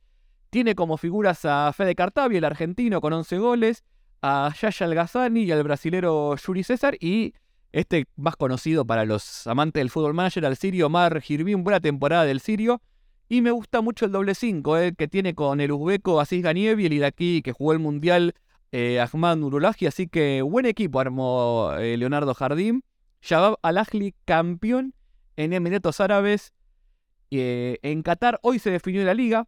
Tiene 0.49 0.75
como 0.75 0.97
figuras 0.97 1.45
a 1.45 1.71
Fede 1.73 1.95
Cartavi, 1.95 2.37
el 2.37 2.43
argentino, 2.43 2.99
con 2.99 3.13
11 3.13 3.37
goles, 3.37 3.83
a 4.21 4.53
Yaya 4.59 4.85
Algazani 4.85 5.43
y 5.43 5.51
al 5.51 5.63
brasilero 5.63 6.35
Yuri 6.35 6.63
César, 6.63 6.97
y 6.99 7.33
este 7.71 8.05
más 8.15 8.35
conocido 8.35 8.85
para 8.85 9.05
los 9.05 9.47
amantes 9.47 9.79
del 9.79 9.89
fútbol 9.89 10.13
manager, 10.13 10.45
al 10.45 10.57
sirio 10.57 10.89
Mar 10.89 11.21
Hirvin, 11.25 11.63
buena 11.63 11.79
temporada 11.79 12.25
del 12.25 12.39
sirio. 12.39 12.81
Y 13.29 13.41
me 13.41 13.51
gusta 13.51 13.81
mucho 13.81 14.05
el 14.05 14.11
doble 14.11 14.35
5 14.35 14.77
eh, 14.77 14.93
que 14.93 15.07
tiene 15.07 15.33
con 15.33 15.61
el 15.61 15.71
uzbeco 15.71 16.19
Aziz 16.19 16.43
Ganiev 16.43 16.79
y 16.81 16.87
el 16.87 16.93
iraquí 16.93 17.41
que 17.41 17.53
jugó 17.53 17.71
el 17.71 17.79
mundial 17.79 18.33
eh, 18.73 18.99
Ahmad 18.99 19.37
Nurulahi. 19.37 19.85
Así 19.87 20.07
que 20.07 20.41
buen 20.41 20.65
equipo 20.65 20.99
armó 20.99 21.71
eh, 21.79 21.95
Leonardo 21.95 22.33
Jardim. 22.33 22.81
Shabab 23.21 23.57
Al-Ahli 23.61 24.15
campeón 24.25 24.93
en 25.37 25.53
Emiratos 25.53 26.01
Árabes. 26.01 26.53
en 27.29 28.03
Qatar 28.03 28.39
hoy 28.41 28.59
se 28.59 28.69
definió 28.69 29.03
la 29.05 29.13
liga. 29.13 29.47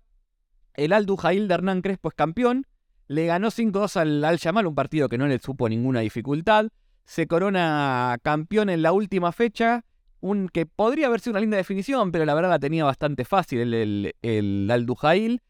El 0.76 0.94
Al 0.94 1.06
Duhail 1.06 1.50
de 1.50 1.54
Hernán 1.54 1.82
Crespo 1.82 2.08
es 2.08 2.16
campeón. 2.16 2.66
Le 3.08 3.26
ganó 3.26 3.50
5-2 3.50 3.98
al 3.98 4.24
Al-Yamal, 4.24 4.66
un 4.66 4.76
partido 4.76 5.10
que 5.10 5.18
no 5.18 5.28
le 5.28 5.40
supo 5.40 5.68
ninguna 5.68 6.00
dificultad 6.00 6.68
se 7.06 7.28
corona 7.28 8.18
campeón 8.22 8.70
en 8.70 8.82
la 8.82 8.92
última 8.92 9.32
fecha. 9.32 9.84
Un 10.20 10.48
que 10.48 10.66
podría 10.66 11.08
haber 11.08 11.20
sido 11.20 11.32
una 11.32 11.42
linda 11.42 11.58
definición, 11.58 12.12
pero 12.12 12.24
la 12.26 12.34
verdad 12.34 12.50
la 12.50 12.60
tenía 12.60 12.86
bastante 12.86 13.26
fácil 13.26 13.60
el, 13.60 13.74
el, 13.74 14.16
el 14.22 14.72
Al 14.72 14.86
Duhail. 14.86 15.42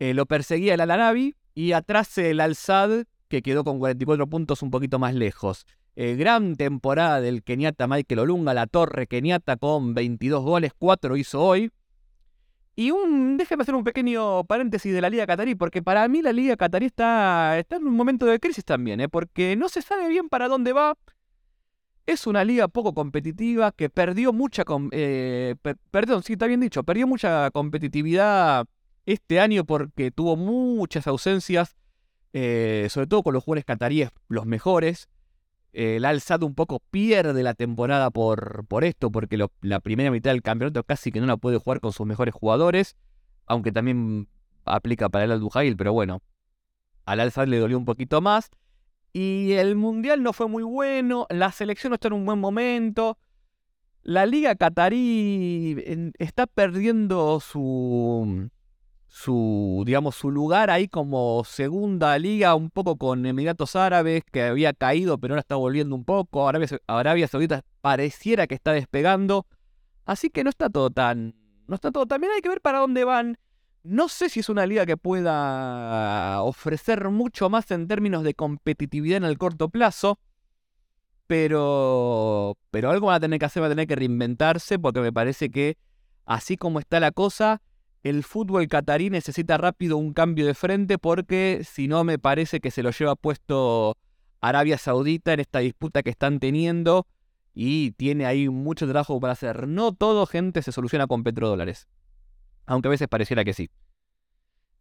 Eh, 0.00 0.14
lo 0.14 0.26
perseguía 0.26 0.74
el 0.74 0.80
Al-Arabi 0.80 1.36
y 1.54 1.72
atrás 1.72 2.16
el 2.18 2.40
Al-Sad, 2.40 3.04
que 3.28 3.42
quedó 3.42 3.62
con 3.64 3.78
44 3.78 4.26
puntos 4.26 4.62
un 4.62 4.70
poquito 4.70 4.98
más 4.98 5.14
lejos. 5.14 5.66
Eh, 5.94 6.16
gran 6.16 6.56
temporada 6.56 7.20
del 7.20 7.42
Kenyatta 7.42 7.86
Michael 7.86 8.20
Olunga, 8.20 8.54
la 8.54 8.66
torre 8.66 9.06
Kenyatta 9.06 9.56
con 9.56 9.94
22 9.94 10.42
goles, 10.42 10.72
4 10.78 11.16
hizo 11.16 11.42
hoy. 11.42 11.70
Y 12.80 12.92
un, 12.92 13.36
déjeme 13.36 13.60
hacer 13.62 13.74
un 13.74 13.84
pequeño 13.84 14.44
paréntesis 14.44 14.90
de 14.90 15.02
la 15.02 15.10
Liga 15.10 15.26
Catarí, 15.26 15.54
porque 15.54 15.82
para 15.82 16.08
mí 16.08 16.22
la 16.22 16.32
Liga 16.32 16.56
Catarí 16.56 16.86
está, 16.86 17.58
está 17.58 17.76
en 17.76 17.86
un 17.86 17.94
momento 17.94 18.24
de 18.24 18.40
crisis 18.40 18.64
también, 18.64 19.02
¿eh? 19.02 19.08
porque 19.10 19.54
no 19.54 19.68
se 19.68 19.82
sabe 19.82 20.08
bien 20.08 20.30
para 20.30 20.48
dónde 20.48 20.72
va. 20.72 20.96
Es 22.06 22.26
una 22.26 22.42
liga 22.42 22.68
poco 22.68 22.94
competitiva 22.94 23.70
que 23.72 23.90
perdió 23.90 24.32
mucha... 24.32 24.64
Eh, 24.92 25.56
perdón, 25.90 26.22
sí, 26.22 26.32
está 26.32 26.46
bien 26.46 26.60
dicho, 26.60 26.82
perdió 26.82 27.06
mucha 27.06 27.50
competitividad 27.50 28.64
este 29.04 29.40
año 29.40 29.66
porque 29.66 30.10
tuvo 30.10 30.36
muchas 30.36 31.06
ausencias, 31.06 31.76
eh, 32.32 32.86
sobre 32.88 33.08
todo 33.08 33.22
con 33.22 33.34
los 33.34 33.44
jugadores 33.44 33.66
cataríes 33.66 34.08
los 34.28 34.46
mejores 34.46 35.10
el 35.72 36.04
Al 36.04 36.20
un 36.42 36.54
poco 36.54 36.80
pierde 36.90 37.42
la 37.42 37.54
temporada 37.54 38.10
por, 38.10 38.66
por 38.66 38.84
esto, 38.84 39.10
porque 39.10 39.38
la 39.60 39.80
primera 39.80 40.10
mitad 40.10 40.30
del 40.30 40.42
campeonato 40.42 40.82
casi 40.84 41.12
que 41.12 41.20
no 41.20 41.26
la 41.26 41.36
puede 41.36 41.58
jugar 41.58 41.80
con 41.80 41.92
sus 41.92 42.06
mejores 42.06 42.34
jugadores, 42.34 42.96
aunque 43.46 43.72
también 43.72 44.28
aplica 44.64 45.08
para 45.08 45.24
el 45.24 45.32
Al 45.32 45.40
Duhail, 45.40 45.76
pero 45.76 45.92
bueno, 45.92 46.22
al 47.04 47.20
Al 47.20 47.50
le 47.50 47.58
dolió 47.58 47.78
un 47.78 47.84
poquito 47.84 48.20
más. 48.20 48.50
Y 49.12 49.52
el 49.52 49.74
Mundial 49.74 50.22
no 50.22 50.32
fue 50.32 50.48
muy 50.48 50.62
bueno, 50.62 51.26
la 51.30 51.50
selección 51.50 51.90
no 51.90 51.94
está 51.94 52.08
en 52.08 52.14
un 52.14 52.26
buen 52.26 52.38
momento. 52.38 53.18
La 54.02 54.24
Liga 54.24 54.54
Qatarí 54.54 56.12
está 56.18 56.46
perdiendo 56.46 57.40
su, 57.40 58.50
su, 59.10 59.82
digamos, 59.84 60.14
su 60.14 60.30
lugar 60.30 60.70
ahí 60.70 60.86
como 60.86 61.42
segunda 61.44 62.16
liga, 62.16 62.54
un 62.54 62.70
poco 62.70 62.96
con 62.96 63.26
Emiratos 63.26 63.74
Árabes, 63.74 64.22
que 64.30 64.44
había 64.44 64.72
caído, 64.72 65.18
pero 65.18 65.34
ahora 65.34 65.40
está 65.40 65.56
volviendo 65.56 65.96
un 65.96 66.04
poco. 66.04 66.48
Arabia, 66.48 66.68
Arabia 66.86 67.26
Saudita 67.26 67.62
pareciera 67.80 68.46
que 68.46 68.54
está 68.54 68.72
despegando. 68.72 69.46
Así 70.04 70.30
que 70.30 70.44
no 70.44 70.50
está 70.50 70.70
todo 70.70 70.90
tan. 70.90 71.34
No 71.66 71.74
está 71.74 71.90
todo 71.90 72.06
tan 72.06 72.20
bien. 72.20 72.32
Hay 72.32 72.40
que 72.40 72.48
ver 72.48 72.60
para 72.60 72.78
dónde 72.78 73.02
van. 73.02 73.36
No 73.82 74.08
sé 74.08 74.28
si 74.28 74.40
es 74.40 74.48
una 74.48 74.64
liga 74.64 74.86
que 74.86 74.96
pueda 74.96 76.40
ofrecer 76.42 77.08
mucho 77.10 77.50
más 77.50 77.68
en 77.72 77.88
términos 77.88 78.22
de 78.22 78.34
competitividad 78.34 79.16
en 79.16 79.24
el 79.24 79.38
corto 79.38 79.70
plazo. 79.70 80.20
Pero. 81.26 82.56
Pero 82.70 82.90
algo 82.90 83.08
va 83.08 83.16
a 83.16 83.20
tener 83.20 83.40
que 83.40 83.46
hacer, 83.46 83.60
va 83.60 83.66
a 83.66 83.70
tener 83.70 83.88
que 83.88 83.96
reinventarse, 83.96 84.78
porque 84.78 85.00
me 85.00 85.12
parece 85.12 85.50
que 85.50 85.78
así 86.26 86.56
como 86.56 86.78
está 86.78 87.00
la 87.00 87.10
cosa 87.10 87.60
el 88.02 88.24
fútbol 88.24 88.66
catarí 88.68 89.10
necesita 89.10 89.58
rápido 89.58 89.96
un 89.96 90.12
cambio 90.12 90.46
de 90.46 90.54
frente 90.54 90.98
porque 90.98 91.62
si 91.64 91.88
no 91.88 92.04
me 92.04 92.18
parece 92.18 92.60
que 92.60 92.70
se 92.70 92.82
lo 92.82 92.90
lleva 92.90 93.14
puesto 93.14 93.96
Arabia 94.40 94.78
Saudita 94.78 95.32
en 95.32 95.40
esta 95.40 95.58
disputa 95.58 96.02
que 96.02 96.10
están 96.10 96.40
teniendo 96.40 97.06
y 97.54 97.92
tiene 97.92 98.26
ahí 98.26 98.48
mucho 98.48 98.86
trabajo 98.86 99.20
para 99.20 99.34
hacer. 99.34 99.68
No 99.68 99.92
todo, 99.92 100.26
gente, 100.26 100.62
se 100.62 100.72
soluciona 100.72 101.06
con 101.06 101.22
petrodólares. 101.22 101.88
Aunque 102.66 102.88
a 102.88 102.90
veces 102.90 103.08
pareciera 103.08 103.44
que 103.44 103.52
sí. 103.52 103.70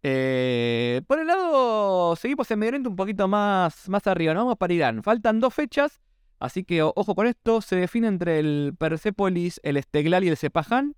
Eh, 0.01 1.01
por 1.07 1.19
el 1.19 1.27
lado, 1.27 2.15
seguimos 2.15 2.49
en 2.51 2.59
Medio 2.59 2.69
Oriente 2.69 2.89
un 2.89 2.95
poquito 2.95 3.27
más, 3.27 3.89
más 3.89 4.07
arriba. 4.07 4.33
¿no? 4.33 4.41
Vamos 4.41 4.57
para 4.57 4.73
Irán. 4.73 5.03
Faltan 5.03 5.39
dos 5.39 5.53
fechas, 5.53 5.99
así 6.39 6.63
que 6.63 6.83
ojo 6.83 7.15
con 7.15 7.27
esto. 7.27 7.61
Se 7.61 7.75
define 7.75 8.07
entre 8.07 8.39
el 8.39 8.75
Persepolis, 8.77 9.59
el 9.63 9.77
Esteglal 9.77 10.23
y 10.23 10.29
el 10.29 10.37
Sepahan. 10.37 10.95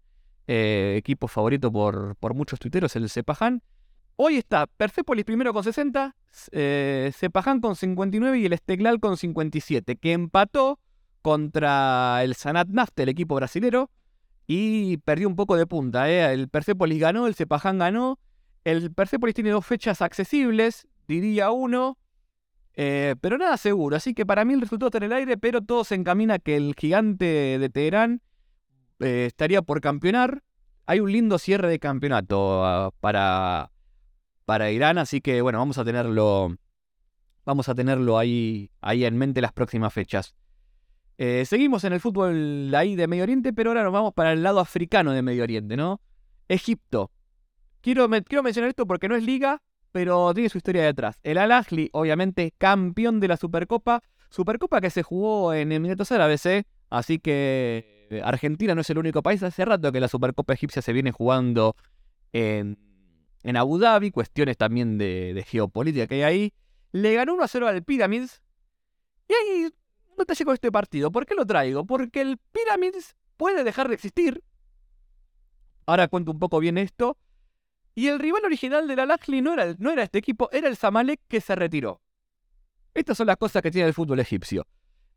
Eh, 0.53 0.97
equipo 0.97 1.29
favorito 1.29 1.71
por, 1.71 2.17
por 2.17 2.33
muchos 2.33 2.59
tuiteros, 2.59 2.93
el 2.97 3.07
Sepahan. 3.07 3.63
Hoy 4.17 4.35
está 4.35 4.67
Persepolis 4.67 5.23
primero 5.23 5.53
con 5.53 5.63
60, 5.63 6.13
eh, 6.51 7.13
con 7.61 7.77
59 7.77 8.37
y 8.37 8.47
el 8.47 8.51
Esteglal 8.51 8.99
con 8.99 9.15
57, 9.15 9.95
que 9.95 10.11
empató 10.11 10.77
contra 11.21 12.21
el 12.21 12.35
Sanat 12.35 12.67
Nafte, 12.67 13.03
el 13.03 13.09
equipo 13.09 13.35
brasilero, 13.35 13.91
y 14.45 14.97
perdió 14.97 15.29
un 15.29 15.37
poco 15.37 15.55
de 15.55 15.65
punta. 15.67 16.11
Eh. 16.11 16.33
El 16.33 16.49
Persepolis 16.49 16.99
ganó, 16.99 17.27
el 17.27 17.35
Sepahan 17.35 17.77
ganó. 17.77 18.19
El 18.65 18.93
Persepolis 18.93 19.33
tiene 19.33 19.51
dos 19.51 19.65
fechas 19.65 20.01
accesibles, 20.01 20.85
diría 21.07 21.51
uno, 21.51 21.97
eh, 22.73 23.15
pero 23.21 23.37
nada 23.37 23.55
seguro. 23.55 23.95
Así 23.95 24.13
que 24.13 24.25
para 24.25 24.43
mí 24.43 24.53
el 24.53 24.59
resultado 24.59 24.89
está 24.89 24.97
en 24.97 25.05
el 25.05 25.13
aire, 25.13 25.37
pero 25.37 25.61
todo 25.61 25.85
se 25.85 25.95
encamina 25.95 26.39
que 26.39 26.57
el 26.57 26.75
gigante 26.77 27.57
de 27.57 27.69
Teherán 27.69 28.21
eh, 29.01 29.25
estaría 29.25 29.61
por 29.61 29.81
campeonar. 29.81 30.43
Hay 30.85 30.99
un 30.99 31.11
lindo 31.11 31.37
cierre 31.37 31.69
de 31.69 31.79
campeonato 31.79 32.65
ah, 32.65 32.91
para, 32.99 33.71
para 34.45 34.71
Irán, 34.71 34.97
así 34.97 35.21
que 35.21 35.41
bueno, 35.41 35.59
vamos 35.59 35.77
a 35.77 35.85
tenerlo, 35.85 36.55
vamos 37.45 37.69
a 37.69 37.75
tenerlo 37.75 38.17
ahí, 38.17 38.71
ahí 38.81 39.05
en 39.05 39.17
mente 39.17 39.41
las 39.41 39.53
próximas 39.53 39.93
fechas. 39.93 40.35
Eh, 41.17 41.45
seguimos 41.45 41.83
en 41.83 41.93
el 41.93 41.99
fútbol 41.99 42.73
ahí 42.73 42.95
de 42.95 43.07
Medio 43.07 43.23
Oriente, 43.23 43.53
pero 43.53 43.69
ahora 43.69 43.83
nos 43.83 43.93
vamos 43.93 44.13
para 44.13 44.33
el 44.33 44.41
lado 44.41 44.59
africano 44.59 45.11
de 45.11 45.21
Medio 45.21 45.43
Oriente, 45.43 45.77
¿no? 45.77 46.01
Egipto. 46.47 47.11
Quiero, 47.81 48.09
quiero 48.25 48.43
mencionar 48.43 48.69
esto 48.69 48.87
porque 48.87 49.07
no 49.07 49.15
es 49.15 49.23
liga, 49.23 49.61
pero 49.91 50.33
tiene 50.33 50.49
su 50.49 50.57
historia 50.57 50.83
detrás. 50.83 51.19
El 51.23 51.37
Al 51.37 51.51
Ahly, 51.51 51.89
obviamente, 51.93 52.53
campeón 52.57 53.19
de 53.19 53.27
la 53.27 53.37
Supercopa. 53.37 54.01
Supercopa 54.29 54.81
que 54.81 54.89
se 54.89 55.03
jugó 55.03 55.53
en 55.53 55.71
Emiratos 55.71 56.11
Árabes, 56.11 56.45
¿eh? 56.45 56.65
Así 56.89 57.19
que 57.19 58.00
Argentina 58.23 58.75
no 58.75 58.81
es 58.81 58.89
el 58.89 58.97
único 58.97 59.21
país. 59.23 59.41
Hace 59.43 59.63
rato 59.65 59.91
que 59.91 59.99
la 59.99 60.07
Supercopa 60.07 60.53
Egipcia 60.53 60.81
se 60.81 60.93
viene 60.93 61.11
jugando 61.11 61.75
en, 62.33 62.77
en 63.43 63.57
Abu 63.57 63.77
Dhabi, 63.77 64.11
cuestiones 64.11 64.57
también 64.57 64.97
de, 64.97 65.43
geopolítica 65.47 66.07
que 66.07 66.15
hay 66.15 66.21
ahí. 66.23 66.53
Le 66.91 67.13
ganó 67.13 67.33
1 67.35 67.43
a 67.43 67.47
0 67.47 67.67
al 67.67 67.83
Pyramids. 67.83 68.41
Y 69.27 69.33
ahí 69.33 69.63
un 70.09 70.17
detalle 70.17 70.45
con 70.45 70.53
este 70.53 70.71
partido. 70.71 71.11
¿Por 71.11 71.25
qué 71.25 71.35
lo 71.35 71.45
traigo? 71.45 71.85
Porque 71.85 72.21
el 72.21 72.37
Pyramids 72.51 73.15
puede 73.37 73.63
dejar 73.63 73.87
de 73.87 73.95
existir. 73.95 74.43
Ahora 75.85 76.07
cuento 76.07 76.31
un 76.31 76.39
poco 76.39 76.59
bien 76.59 76.77
esto. 76.77 77.17
Y 77.95 78.07
el 78.07 78.19
rival 78.19 78.45
original 78.45 78.87
del 78.87 78.99
Al 78.99 79.19
no 79.41 79.53
era, 79.53 79.75
no 79.77 79.91
era 79.91 80.03
este 80.03 80.19
equipo, 80.19 80.49
era 80.51 80.67
el 80.67 80.77
Zamalek 80.77 81.19
que 81.27 81.41
se 81.41 81.55
retiró. 81.55 82.01
Estas 82.93 83.17
son 83.17 83.27
las 83.27 83.37
cosas 83.37 83.61
que 83.61 83.71
tiene 83.71 83.87
el 83.87 83.93
fútbol 83.93 84.19
egipcio. 84.19 84.65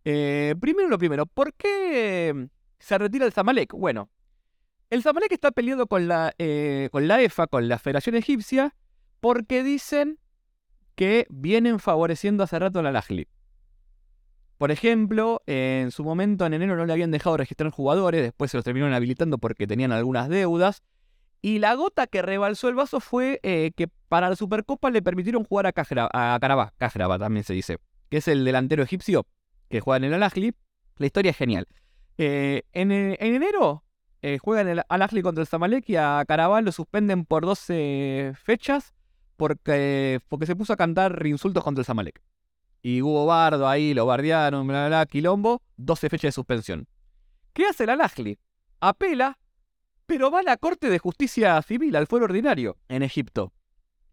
Eh, 0.04 0.54
primero 0.60 0.88
lo 0.88 0.98
primero, 0.98 1.26
¿por 1.26 1.54
qué 1.54 2.48
se 2.78 2.98
retira 2.98 3.26
el 3.26 3.32
Zamalek? 3.32 3.72
Bueno, 3.72 4.10
el 4.90 5.02
Zamalek 5.02 5.32
está 5.32 5.50
peleado 5.50 5.86
con 5.86 6.08
la, 6.08 6.34
eh, 6.38 6.88
con 6.92 7.08
la 7.08 7.20
EFA, 7.20 7.46
con 7.46 7.68
la 7.68 7.78
Federación 7.78 8.14
Egipcia, 8.16 8.74
porque 9.20 9.62
dicen 9.62 10.18
que 10.94 11.26
vienen 11.30 11.80
favoreciendo 11.80 12.44
hace 12.44 12.58
rato 12.58 12.78
al 12.78 12.86
Al 12.86 13.26
Por 14.58 14.70
ejemplo, 14.70 15.42
en 15.46 15.90
su 15.90 16.04
momento 16.04 16.46
en 16.46 16.54
enero 16.54 16.76
no 16.76 16.86
le 16.86 16.92
habían 16.92 17.10
dejado 17.10 17.36
registrar 17.36 17.70
jugadores, 17.70 18.22
después 18.22 18.50
se 18.50 18.56
los 18.56 18.64
terminaron 18.64 18.94
habilitando 18.94 19.38
porque 19.38 19.66
tenían 19.66 19.92
algunas 19.92 20.28
deudas. 20.28 20.82
Y 21.42 21.58
la 21.58 21.74
gota 21.74 22.06
que 22.06 22.22
rebalsó 22.22 22.68
el 22.68 22.74
vaso 22.74 23.00
fue 23.00 23.40
eh, 23.42 23.72
que 23.76 23.88
para 24.08 24.30
la 24.30 24.36
Supercopa 24.36 24.90
le 24.90 25.02
permitieron 25.02 25.44
jugar 25.44 25.66
a, 25.66 25.72
Kajra, 25.72 26.08
a 26.12 26.38
Karabá, 26.40 27.18
también 27.18 27.44
se 27.44 27.52
dice, 27.52 27.78
que 28.08 28.18
es 28.18 28.28
el 28.28 28.44
delantero 28.44 28.82
egipcio 28.82 29.26
que 29.68 29.80
juega 29.80 29.98
en 29.98 30.04
el 30.04 30.22
al 30.22 30.30
La 30.96 31.06
historia 31.06 31.32
es 31.32 31.36
genial. 31.36 31.66
Eh, 32.18 32.62
en, 32.72 32.92
enero 32.92 33.84
eh, 34.22 34.38
juegan 34.38 34.68
el 34.68 34.82
al 34.88 35.22
contra 35.22 35.42
el 35.42 35.46
Zamalek 35.46 35.88
y 35.88 35.96
a 35.96 36.24
Karabá 36.26 36.60
lo 36.60 36.70
suspenden 36.72 37.24
por 37.24 37.44
12 37.44 38.34
fechas 38.42 38.94
porque, 39.36 40.20
porque 40.28 40.46
se 40.46 40.54
puso 40.54 40.72
a 40.72 40.76
cantar 40.76 41.26
insultos 41.26 41.64
contra 41.64 41.82
el 41.82 41.86
Zamalek. 41.86 42.22
Y 42.82 43.02
hubo 43.02 43.26
bardo 43.26 43.66
ahí, 43.68 43.94
lo 43.94 44.06
bardearon, 44.06 44.66
bla, 44.66 44.86
bla, 44.86 44.98
bla, 44.98 45.06
quilombo, 45.06 45.62
12 45.76 46.10
fechas 46.10 46.28
de 46.28 46.32
suspensión. 46.32 46.86
¿Qué 47.52 47.66
hace 47.66 47.84
el 47.84 47.90
al 47.90 48.00
Apela 48.80 49.38
pero 50.06 50.30
va 50.30 50.40
a 50.40 50.42
la 50.42 50.56
Corte 50.56 50.90
de 50.90 50.98
Justicia 50.98 51.60
Civil, 51.62 51.96
al 51.96 52.06
fuero 52.06 52.26
ordinario, 52.26 52.76
en 52.88 53.02
Egipto. 53.02 53.52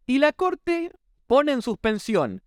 Y 0.06 0.20
la 0.20 0.32
Corte 0.32 0.92
pone 1.28 1.52
en 1.52 1.62
suspensión 1.62 2.42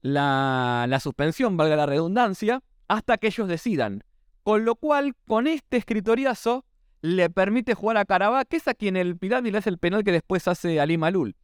la, 0.00 0.86
la 0.88 1.00
suspensión, 1.00 1.56
valga 1.56 1.76
la 1.76 1.86
redundancia, 1.86 2.62
hasta 2.88 3.16
que 3.18 3.28
ellos 3.28 3.48
decidan. 3.48 4.04
Con 4.44 4.64
lo 4.64 4.76
cual, 4.76 5.16
con 5.26 5.46
este 5.46 5.78
escritoriazo, 5.78 6.64
le 7.00 7.28
permite 7.30 7.74
jugar 7.74 7.96
a 7.96 8.04
Carabá, 8.04 8.44
que 8.44 8.58
es 8.58 8.68
a 8.68 8.74
quien 8.74 8.96
el 8.96 9.16
Pirámide 9.18 9.52
le 9.52 9.58
hace 9.58 9.70
el 9.70 9.78
penal 9.78 10.04
que 10.04 10.12
después 10.12 10.46
hace 10.46 10.80
Ali 10.80 10.96
Malul. 10.96 11.34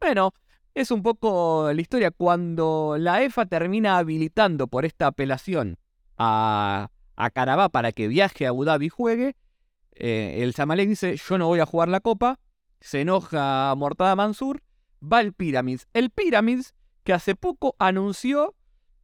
Bueno, 0.00 0.32
es 0.74 0.90
un 0.90 1.02
poco 1.02 1.70
la 1.72 1.80
historia. 1.80 2.10
Cuando 2.10 2.96
la 2.98 3.22
EFA 3.22 3.46
termina 3.46 3.98
habilitando 3.98 4.68
por 4.68 4.84
esta 4.84 5.08
apelación 5.08 5.78
a, 6.16 6.90
a 7.16 7.30
Carabá 7.30 7.68
para 7.68 7.92
que 7.92 8.08
viaje 8.08 8.46
a 8.46 8.50
Abu 8.50 8.64
Dhabi 8.64 8.86
y 8.86 8.88
juegue, 8.88 9.36
eh, 9.92 10.38
el 10.42 10.54
Zamalek 10.54 10.88
dice, 10.88 11.16
yo 11.16 11.38
no 11.38 11.48
voy 11.48 11.58
a 11.58 11.66
jugar 11.66 11.88
la 11.88 12.00
copa, 12.00 12.38
se 12.80 13.00
enoja 13.00 13.74
Mortada 13.76 14.14
Mansur, 14.14 14.62
va 15.02 15.20
el 15.20 15.32
Pyramids. 15.32 15.88
El 15.92 16.10
Pyramids, 16.10 16.74
que 17.02 17.12
hace 17.12 17.34
poco 17.34 17.74
anunció 17.80 18.54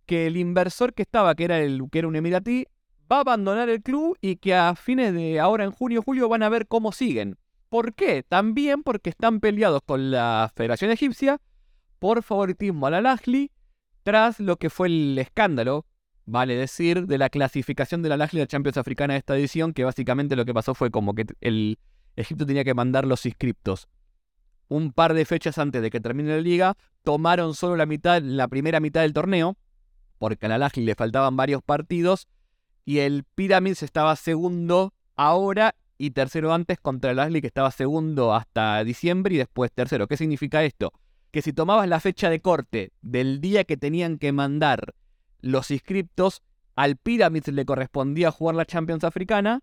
que 0.06 0.28
el 0.28 0.36
inversor 0.36 0.94
que 0.94 1.02
estaba, 1.02 1.34
que 1.34 1.44
era, 1.44 1.58
el, 1.60 1.82
que 1.90 1.98
era 1.98 2.08
un 2.08 2.16
emiratí, 2.16 2.66
va 3.10 3.18
a 3.18 3.20
abandonar 3.20 3.68
el 3.68 3.82
club 3.82 4.16
y 4.20 4.36
que 4.36 4.54
a 4.54 4.74
fines 4.74 5.12
de 5.12 5.40
ahora 5.40 5.64
en 5.64 5.70
junio 5.70 6.02
julio 6.02 6.28
van 6.28 6.42
a 6.42 6.48
ver 6.48 6.66
cómo 6.66 6.92
siguen. 6.92 7.36
¿Por 7.68 7.94
qué? 7.94 8.22
También 8.22 8.82
porque 8.82 9.10
están 9.10 9.40
peleados 9.40 9.82
con 9.84 10.10
la 10.10 10.50
Federación 10.54 10.90
Egipcia 10.90 11.40
por 11.98 12.22
favoritismo 12.22 12.86
al 12.86 12.94
Al 12.94 13.20
tras 14.02 14.38
lo 14.38 14.56
que 14.56 14.70
fue 14.70 14.88
el 14.88 15.18
escándalo 15.18 15.86
vale 16.26 16.56
decir, 16.56 17.06
de 17.06 17.18
la 17.18 17.28
clasificación 17.28 18.02
de 18.02 18.08
la 18.08 18.16
de 18.16 18.38
la 18.38 18.46
Champions 18.46 18.76
Africana 18.76 19.14
de 19.14 19.18
esta 19.18 19.36
edición, 19.36 19.72
que 19.72 19.84
básicamente 19.84 20.36
lo 20.36 20.44
que 20.44 20.54
pasó 20.54 20.74
fue 20.74 20.90
como 20.90 21.14
que 21.14 21.26
el 21.40 21.78
Egipto 22.16 22.46
tenía 22.46 22.64
que 22.64 22.74
mandar 22.74 23.06
los 23.06 23.26
inscriptos. 23.26 23.88
Un 24.68 24.92
par 24.92 25.14
de 25.14 25.24
fechas 25.24 25.58
antes 25.58 25.82
de 25.82 25.90
que 25.90 26.00
termine 26.00 26.30
la 26.30 26.40
liga, 26.40 26.76
tomaron 27.02 27.54
solo 27.54 27.76
la 27.76 27.86
mitad, 27.86 28.22
la 28.22 28.48
primera 28.48 28.80
mitad 28.80 29.02
del 29.02 29.12
torneo, 29.12 29.56
porque 30.18 30.46
a 30.46 30.58
la 30.58 30.70
le 30.74 30.94
faltaban 30.94 31.36
varios 31.36 31.62
partidos, 31.62 32.28
y 32.84 32.98
el 32.98 33.24
Pyramids 33.34 33.82
estaba 33.82 34.14
segundo 34.16 34.92
ahora 35.16 35.74
y 35.96 36.10
tercero 36.10 36.52
antes 36.52 36.78
contra 36.80 37.12
el 37.12 37.18
Ashley 37.18 37.40
que 37.40 37.46
estaba 37.46 37.70
segundo 37.70 38.34
hasta 38.34 38.82
diciembre 38.84 39.34
y 39.34 39.38
después 39.38 39.72
tercero. 39.72 40.06
¿Qué 40.06 40.16
significa 40.16 40.64
esto? 40.64 40.92
Que 41.30 41.42
si 41.42 41.52
tomabas 41.52 41.88
la 41.88 42.00
fecha 42.00 42.30
de 42.30 42.40
corte 42.40 42.92
del 43.00 43.40
día 43.40 43.64
que 43.64 43.76
tenían 43.76 44.18
que 44.18 44.32
mandar 44.32 44.94
los 45.40 45.70
inscriptos, 45.70 46.42
al 46.74 46.96
Pyramids 46.96 47.48
le 47.48 47.64
correspondía 47.64 48.30
jugar 48.30 48.56
la 48.56 48.66
Champions 48.66 49.04
Africana, 49.04 49.62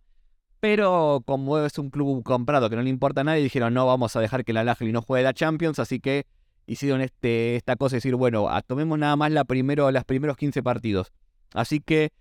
pero 0.60 1.24
como 1.26 1.58
es 1.60 1.78
un 1.78 1.90
club 1.90 2.24
comprado 2.24 2.70
que 2.70 2.76
no 2.76 2.84
le 2.84 2.90
importa 2.90 3.22
a 3.22 3.24
nadie, 3.24 3.44
dijeron 3.44 3.74
no 3.74 3.86
vamos 3.86 4.16
a 4.16 4.20
dejar 4.20 4.46
que 4.46 4.54
la 4.54 4.64
Lajli 4.64 4.92
no 4.92 5.02
juegue 5.02 5.24
la 5.24 5.34
Champions, 5.34 5.80
así 5.80 6.00
que 6.00 6.26
hicieron 6.68 7.02
este, 7.02 7.56
esta 7.56 7.76
cosa 7.76 7.96
de 7.96 7.98
decir, 7.98 8.16
bueno, 8.16 8.48
tomemos 8.68 8.98
nada 8.98 9.16
más 9.16 9.32
la 9.32 9.44
primero, 9.44 9.92
los 9.92 10.06
primeros 10.06 10.38
15 10.38 10.64
partidos. 10.64 11.12
Así 11.54 11.82
que 11.82 12.12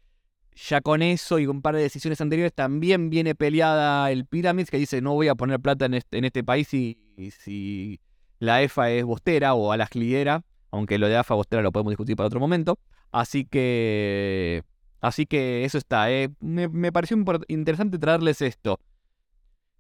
ya 0.55 0.81
con 0.81 1.03
eso 1.03 1.39
y 1.39 1.47
un 1.47 1.63
par 1.63 1.75
de 1.75 1.83
decisiones 1.83 2.21
anteriores 2.21 2.53
también 2.53 3.11
viene 3.11 3.35
peleada 3.35 4.11
el 4.11 4.27
Pyramids 4.27 4.71
que 4.71 4.79
dice 4.79 5.01
no 5.01 5.15
voy 5.15 5.29
a 5.29 5.35
poner 5.35 5.61
plata 5.61 5.87
en 5.87 5.95
este, 5.95 6.19
en 6.19 6.25
este 6.25 6.45
país 6.45 6.69
si, 6.69 6.99
si 7.31 8.01
la 8.41 8.63
EFA 8.63 8.91
es 8.91 9.05
bostera 9.05 9.55
o 9.55 9.71
a 9.71 9.77
la 9.77 9.89
lidera, 9.93 10.43
aunque 10.71 10.99
lo 10.99 11.09
de 11.09 11.17
AFA 11.17 11.35
bostera 11.35 11.63
lo 11.63 11.73
podemos 11.73 11.93
discutir 11.93 12.17
para 12.17 12.27
otro 12.27 12.41
momento. 12.41 12.79
Así 13.13 13.45
que. 13.45 14.65
Así 15.01 15.27
que 15.27 15.65
eso 15.65 15.79
está. 15.79 16.11
Eh. 16.11 16.31
Me, 16.41 16.91
pareció 16.91 17.17
interesante 17.49 17.99
traerles 17.99 18.41
esto. 18.41 18.81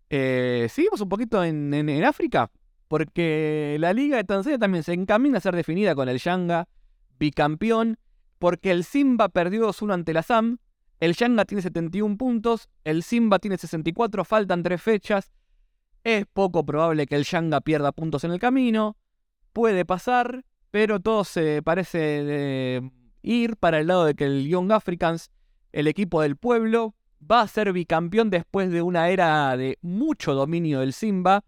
Eh, 0.09 0.67
seguimos 0.71 1.01
un 1.01 1.09
poquito 1.09 1.43
en, 1.43 1.73
en, 1.75 2.05
África. 2.05 2.51
Porque 2.89 3.77
la 3.79 3.93
Liga 3.93 4.17
de 4.17 4.25
Tanzania 4.25 4.59
también 4.59 4.83
se 4.83 4.93
encamina 4.93 5.39
a 5.39 5.41
ser 5.41 5.55
definida 5.55 5.95
con 5.95 6.09
el 6.09 6.19
Yanga 6.19 6.69
bicampeón. 7.19 7.99
Porque 8.41 8.71
el 8.71 8.85
Simba 8.85 9.29
perdió 9.29 9.69
2-1 9.69 9.93
ante 9.93 10.15
la 10.15 10.23
SAM. 10.23 10.59
El 10.99 11.15
Yanga 11.15 11.45
tiene 11.45 11.61
71 11.61 12.17
puntos. 12.17 12.71
El 12.85 13.03
Simba 13.03 13.39
tiene 13.39 13.59
64. 13.59 14.25
Faltan 14.25 14.63
3 14.63 14.83
fechas. 14.83 15.31
Es 16.03 16.25
poco 16.27 16.65
probable 16.65 17.07
que 17.07 17.17
el 17.17 17.25
Yanga 17.25 17.61
pierda 17.61 17.93
puntos 17.93 18.25
en 18.25 18.33
el 18.33 18.39
camino. 18.39 18.97
Puede 19.53 19.85
pasar. 19.85 20.43
Pero 20.71 21.01
todo 21.01 21.25
se 21.25 21.63
parece 21.63 22.81
ir 23.23 23.57
para 23.59 23.81
el 23.81 23.89
lado 23.89 24.07
de 24.07 24.15
que 24.15 24.25
el 24.25 24.49
Young 24.49 24.73
Africans, 24.73 25.31
el 25.73 25.87
equipo 25.87 26.23
del 26.23 26.37
pueblo, 26.37 26.95
va 27.31 27.43
a 27.43 27.49
ser 27.49 27.73
bicampeón 27.75 28.31
después 28.31 28.71
de 28.71 28.81
una 28.81 29.11
era 29.11 29.55
de 29.59 29.79
mucho 29.83 30.33
dominio 30.33 30.81
del 30.81 30.95
Simba. 30.95 31.45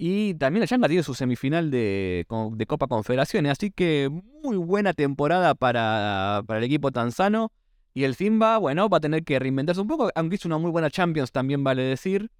Y 0.00 0.34
también 0.34 0.62
el 0.62 0.68
Yanga 0.68 0.86
tiene 0.86 1.02
su 1.02 1.12
semifinal 1.12 1.72
de, 1.72 2.24
Copa 2.68 2.86
Confederaciones. 2.86 3.52
Así 3.52 3.72
que 3.72 4.08
muy 4.44 4.56
buena 4.56 4.92
temporada 4.94 5.56
para, 5.56 6.44
el 6.48 6.62
equipo 6.62 6.92
tanzano. 6.92 7.52
Y 7.94 8.04
el 8.04 8.14
Simba, 8.14 8.58
bueno, 8.58 8.88
va 8.88 8.98
a 8.98 9.00
tener 9.00 9.24
que 9.24 9.40
reinventarse 9.40 9.80
un 9.80 9.88
poco. 9.88 10.10
Aunque 10.14 10.36
hizo 10.36 10.46
una 10.46 10.58
muy 10.58 10.70
buena 10.70 10.88
Champions, 10.88 11.32
también 11.32 11.64
vale 11.64 11.82
decir. 11.82 12.30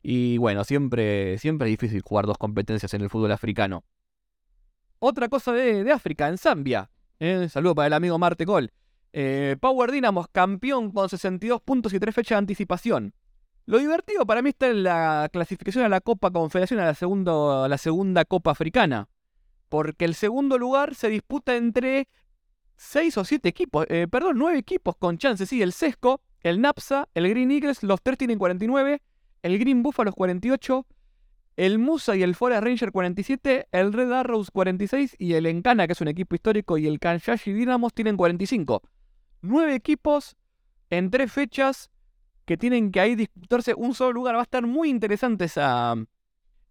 Y 0.00 0.38
bueno, 0.38 0.62
siempre, 0.62 1.38
siempre 1.38 1.68
es 1.68 1.72
difícil 1.72 2.02
jugar 2.02 2.26
dos 2.26 2.38
competencias 2.38 2.94
en 2.94 3.00
el 3.00 3.10
fútbol 3.10 3.32
africano. 3.32 3.82
Otra 5.00 5.28
cosa 5.28 5.52
de, 5.52 5.82
de 5.82 5.90
África, 5.90 6.28
en 6.28 6.38
Zambia. 6.38 6.88
Eh, 7.18 7.48
saludo 7.48 7.74
para 7.74 7.88
el 7.88 7.92
amigo 7.94 8.16
Marte 8.16 8.44
Gol. 8.44 8.72
Eh, 9.12 9.56
Power 9.60 9.90
Dynamos, 9.90 10.28
campeón 10.28 10.92
con 10.92 11.08
62 11.08 11.60
puntos 11.62 11.92
y 11.92 11.98
3 11.98 12.14
fechas 12.14 12.36
de 12.36 12.38
anticipación. 12.38 13.14
Lo 13.64 13.78
divertido 13.78 14.26
para 14.26 14.42
mí 14.42 14.50
está 14.50 14.68
en 14.68 14.82
la 14.82 15.28
clasificación 15.32 15.84
a 15.84 15.88
la 15.88 16.00
Copa 16.00 16.30
Confederación, 16.30 16.80
a 16.80 16.86
la, 16.86 16.94
segundo, 16.94 17.68
la 17.68 17.78
segunda 17.78 18.24
Copa 18.24 18.50
Africana. 18.50 19.08
Porque 19.68 20.04
el 20.04 20.14
segundo 20.14 20.58
lugar 20.58 20.94
se 20.94 21.08
disputa 21.08 21.56
entre 21.56 22.08
6 22.76 23.18
o 23.18 23.24
7 23.24 23.48
equipos, 23.48 23.86
eh, 23.88 24.08
perdón, 24.10 24.38
9 24.38 24.58
equipos 24.58 24.96
con 24.96 25.16
chances. 25.16 25.48
Sí, 25.48 25.62
el 25.62 25.72
Sesco, 25.72 26.20
el 26.40 26.60
NAPSA, 26.60 27.08
el 27.14 27.28
Green 27.28 27.50
Eagles, 27.52 27.82
los 27.84 28.02
tres 28.02 28.18
tienen 28.18 28.38
49, 28.38 29.00
el 29.42 29.58
Green 29.58 29.82
Buffalo 29.82 30.12
48, 30.12 30.84
el 31.56 31.78
Musa 31.78 32.16
y 32.16 32.22
el 32.22 32.34
Forest 32.34 32.64
Ranger 32.64 32.90
47, 32.90 33.68
el 33.70 33.92
Red 33.92 34.12
Arrows 34.12 34.50
46 34.50 35.16
y 35.18 35.34
el 35.34 35.46
Encana, 35.46 35.86
que 35.86 35.92
es 35.92 36.00
un 36.00 36.08
equipo 36.08 36.34
histórico, 36.34 36.78
y 36.78 36.88
el 36.88 36.98
Kanshashi 36.98 37.52
Dynamos 37.52 37.94
tienen 37.94 38.16
45. 38.16 38.82
Nueve 39.42 39.74
equipos 39.76 40.36
en 40.90 41.10
tres 41.10 41.32
fechas 41.32 41.91
que 42.44 42.56
tienen 42.56 42.90
que 42.90 43.00
ahí 43.00 43.14
disputarse 43.14 43.74
un 43.74 43.94
solo 43.94 44.12
lugar. 44.12 44.34
Va 44.34 44.40
a 44.40 44.44
estar 44.44 44.66
muy 44.66 44.88
interesante 44.88 45.44
esa, 45.44 45.94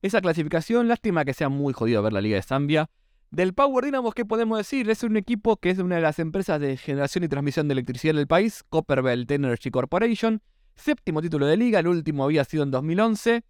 esa 0.02 0.22
clasificación. 0.22 0.88
Lástima 0.88 1.26
que 1.26 1.34
sea 1.34 1.50
muy 1.50 1.74
jodido 1.74 2.02
ver 2.04 2.14
la 2.14 2.22
Liga 2.22 2.36
de 2.36 2.44
Zambia. 2.44 2.90
Del 3.32 3.54
Power 3.54 3.86
Dynamos, 3.86 4.14
¿qué 4.14 4.26
podemos 4.26 4.58
decir? 4.58 4.90
Es 4.90 5.04
un 5.04 5.16
equipo 5.16 5.56
que 5.56 5.70
es 5.70 5.80
una 5.80 5.96
de 5.96 6.02
las 6.02 6.20
empresas 6.20 6.60
de 6.60 6.76
generación 6.76 7.24
y 7.24 7.30
transmisión 7.30 7.68
de 7.70 7.74
electricidad 7.74 8.14
del 8.14 8.28
país, 8.28 8.64
Copperbelt 8.70 9.32
Energy 9.32 9.72
Corporation. 9.72 10.42
Séptimo 10.76 11.22
título 11.22 11.46
de 11.46 11.56
liga, 11.56 11.80
el 11.80 11.88
último 11.88 12.26
había 12.26 12.44
sido 12.44 12.64
en 12.64 12.72
2011. 12.72 13.44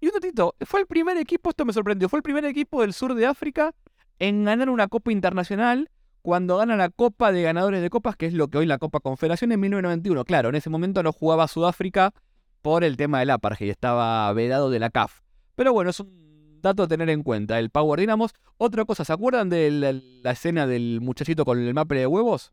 Y 0.00 0.06
un 0.06 0.12
datito, 0.12 0.56
fue 0.62 0.80
el 0.80 0.86
primer 0.86 1.16
equipo, 1.16 1.50
esto 1.50 1.64
me 1.64 1.72
sorprendió, 1.72 2.08
fue 2.08 2.18
el 2.18 2.22
primer 2.24 2.44
equipo 2.44 2.80
del 2.80 2.92
sur 2.92 3.14
de 3.14 3.26
África 3.26 3.72
en 4.18 4.44
ganar 4.44 4.68
una 4.68 4.88
Copa 4.88 5.12
Internacional 5.12 5.90
cuando 6.22 6.58
gana 6.58 6.76
la 6.76 6.90
Copa 6.90 7.32
de 7.32 7.42
Ganadores 7.42 7.82
de 7.82 7.90
Copas, 7.90 8.16
que 8.16 8.26
es 8.26 8.34
lo 8.34 8.48
que 8.48 8.58
hoy 8.58 8.66
la 8.66 8.78
Copa 8.78 9.00
Confederación 9.00 9.52
en 9.52 9.60
1991. 9.60 10.24
Claro, 10.24 10.48
en 10.50 10.54
ese 10.54 10.70
momento 10.70 11.02
no 11.02 11.12
jugaba 11.12 11.48
Sudáfrica 11.48 12.12
por 12.62 12.84
el 12.84 12.96
tema 12.96 13.20
del 13.20 13.30
apartheid, 13.30 13.70
estaba 13.70 14.32
vedado 14.32 14.70
de 14.70 14.78
la 14.78 14.90
CAF. 14.90 15.20
Pero 15.54 15.72
bueno, 15.72 15.90
es 15.90 16.00
un 16.00 16.58
dato 16.60 16.84
a 16.84 16.88
tener 16.88 17.10
en 17.10 17.22
cuenta. 17.22 17.58
El 17.58 17.70
Power 17.70 18.00
Dynamos. 18.00 18.34
Otra 18.58 18.84
cosa, 18.84 19.04
¿se 19.04 19.12
acuerdan 19.12 19.48
de 19.48 19.70
la, 20.22 20.30
escena 20.30 20.66
del 20.66 21.00
muchachito 21.00 21.44
con 21.44 21.58
el 21.58 21.74
maple 21.74 22.00
de 22.00 22.06
huevos? 22.06 22.52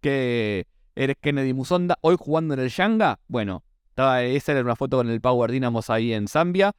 Que 0.00 0.66
eres 0.94 1.16
Kennedy 1.20 1.52
Musonda, 1.52 1.98
hoy 2.00 2.16
jugando 2.18 2.54
en 2.54 2.60
el 2.60 2.70
Yanga. 2.70 3.20
Bueno, 3.26 3.64
esa 3.96 4.52
era 4.52 4.60
una 4.60 4.76
foto 4.76 4.98
con 4.98 5.10
el 5.10 5.20
Power 5.20 5.50
Dynamos 5.50 5.90
ahí 5.90 6.12
en 6.12 6.28
Zambia. 6.28 6.72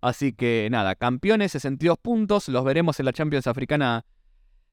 Así 0.00 0.32
que 0.32 0.68
nada, 0.70 0.94
campeones, 0.94 1.52
62 1.52 1.98
puntos. 1.98 2.48
Los 2.48 2.64
veremos 2.64 3.00
en 3.00 3.06
la 3.06 3.12
Champions 3.12 3.46
Africana 3.46 4.04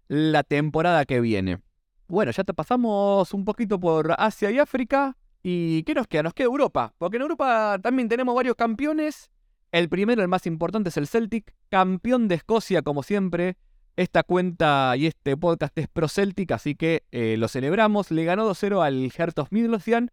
la 0.08 0.44
temporada 0.44 1.06
que 1.06 1.22
viene. 1.22 1.60
Bueno, 2.08 2.32
ya 2.32 2.44
te 2.44 2.54
pasamos 2.54 3.34
un 3.34 3.46
poquito 3.46 3.80
por 3.80 4.13
Asia 4.18 4.52
y 4.52 4.60
África. 4.60 5.18
¿Y 5.41 5.84
qué 5.84 5.94
nos 5.94 6.08
queda? 6.08 6.24
Nos 6.24 6.34
queda 6.34 6.46
Europa. 6.46 6.94
Porque 6.98 7.18
en 7.18 7.24
Europa 7.24 7.80
también 7.82 8.10
tenemos 8.10 8.36
varios 8.36 8.56
campeones. 8.56 9.30
El 9.72 9.89
primero, 9.89 10.22
el 10.22 10.28
más 10.28 10.46
importante, 10.46 10.89
es 10.89 10.98
el 10.98 11.08
Celtic, 11.08 11.54
campeón 11.70 12.28
de 12.28 12.36
Escocia, 12.36 12.82
como 12.82 13.04
siempre. 13.04 13.58
Esta 13.96 14.24
cuenta 14.24 14.96
y 14.98 15.08
este 15.08 15.38
podcast 15.38 15.78
es 15.78 15.88
pro 15.88 16.08
Celtic, 16.08 16.52
así 16.52 16.76
que 16.76 17.04
eh, 17.12 17.38
lo 17.38 17.48
celebramos. 17.48 18.12
Le 18.12 18.26
ganó 18.26 18.50
2-0 18.50 18.84
al 18.84 19.12
Heart 19.12 19.39
of 19.39 19.52
Midlothian 19.52 20.12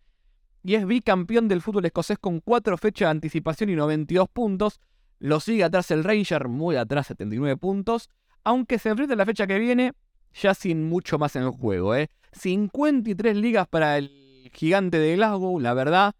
y 0.62 0.74
es 0.74 0.86
bicampeón 0.86 1.48
del 1.48 1.60
fútbol 1.60 1.84
escocés 1.84 2.18
con 2.18 2.40
4 2.40 2.76
fechas 2.78 3.06
de 3.06 3.10
anticipación 3.10 3.70
y 3.70 3.74
92 3.74 4.28
puntos. 4.28 4.80
Lo 5.18 5.40
sigue 5.40 5.64
atrás 5.64 5.90
el 5.90 6.04
Ranger, 6.04 6.48
muy 6.48 6.76
atrás, 6.76 7.08
79 7.08 7.56
puntos. 7.56 8.08
Aunque 8.44 8.78
se 8.78 8.88
enfrenta 8.88 9.14
la 9.14 9.26
fecha 9.26 9.46
que 9.46 9.58
viene, 9.58 9.92
ya 10.34 10.54
sin 10.54 10.88
mucho 10.88 11.18
más 11.18 11.36
en 11.36 11.44
el 11.44 11.50
juego. 11.50 11.94
¿eh? 11.94 12.08
53 12.32 13.36
ligas 13.36 13.68
para 13.68 13.98
el 13.98 14.50
gigante 14.52 14.98
de 14.98 15.16
Glasgow, 15.16 15.60
la 15.60 15.74
verdad. 15.74 16.14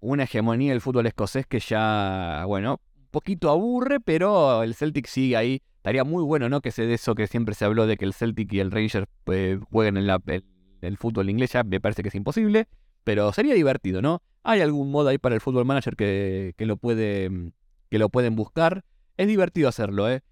Una 0.00 0.24
hegemonía 0.24 0.72
del 0.72 0.80
fútbol 0.80 1.06
escocés 1.06 1.46
que 1.46 1.58
ya, 1.58 2.44
bueno, 2.46 2.80
un 2.96 3.08
poquito 3.10 3.50
aburre, 3.50 3.98
pero 4.00 4.62
el 4.62 4.74
Celtic 4.74 5.06
sigue 5.06 5.36
ahí. 5.36 5.62
Estaría 5.76 6.04
muy 6.04 6.22
bueno, 6.22 6.48
¿no? 6.48 6.60
Que 6.60 6.70
se 6.70 6.86
de 6.86 6.94
eso 6.94 7.14
que 7.14 7.26
siempre 7.26 7.54
se 7.54 7.64
habló 7.64 7.86
de 7.86 7.96
que 7.96 8.04
el 8.04 8.12
Celtic 8.12 8.52
y 8.52 8.60
el 8.60 8.70
Ranger 8.70 9.08
pues, 9.24 9.58
jueguen 9.70 9.96
en 9.96 10.08
el 10.80 10.96
fútbol 10.96 11.30
inglés, 11.30 11.52
ya 11.52 11.64
me 11.64 11.80
parece 11.80 12.02
que 12.02 12.08
es 12.08 12.14
imposible. 12.14 12.68
Pero 13.02 13.32
sería 13.32 13.54
divertido, 13.54 14.02
¿no? 14.02 14.22
Hay 14.42 14.60
algún 14.60 14.90
modo 14.90 15.08
ahí 15.08 15.18
para 15.18 15.34
el 15.34 15.40
Football 15.40 15.64
Manager 15.64 15.96
que, 15.96 16.54
lo 16.58 16.78
que 16.78 17.98
lo 17.98 18.08
pueden 18.10 18.36
buscar. 18.36 18.84
Es 19.16 19.26
divertido 19.26 19.68
hacerlo, 19.68 20.08
¿eh? 20.10 20.22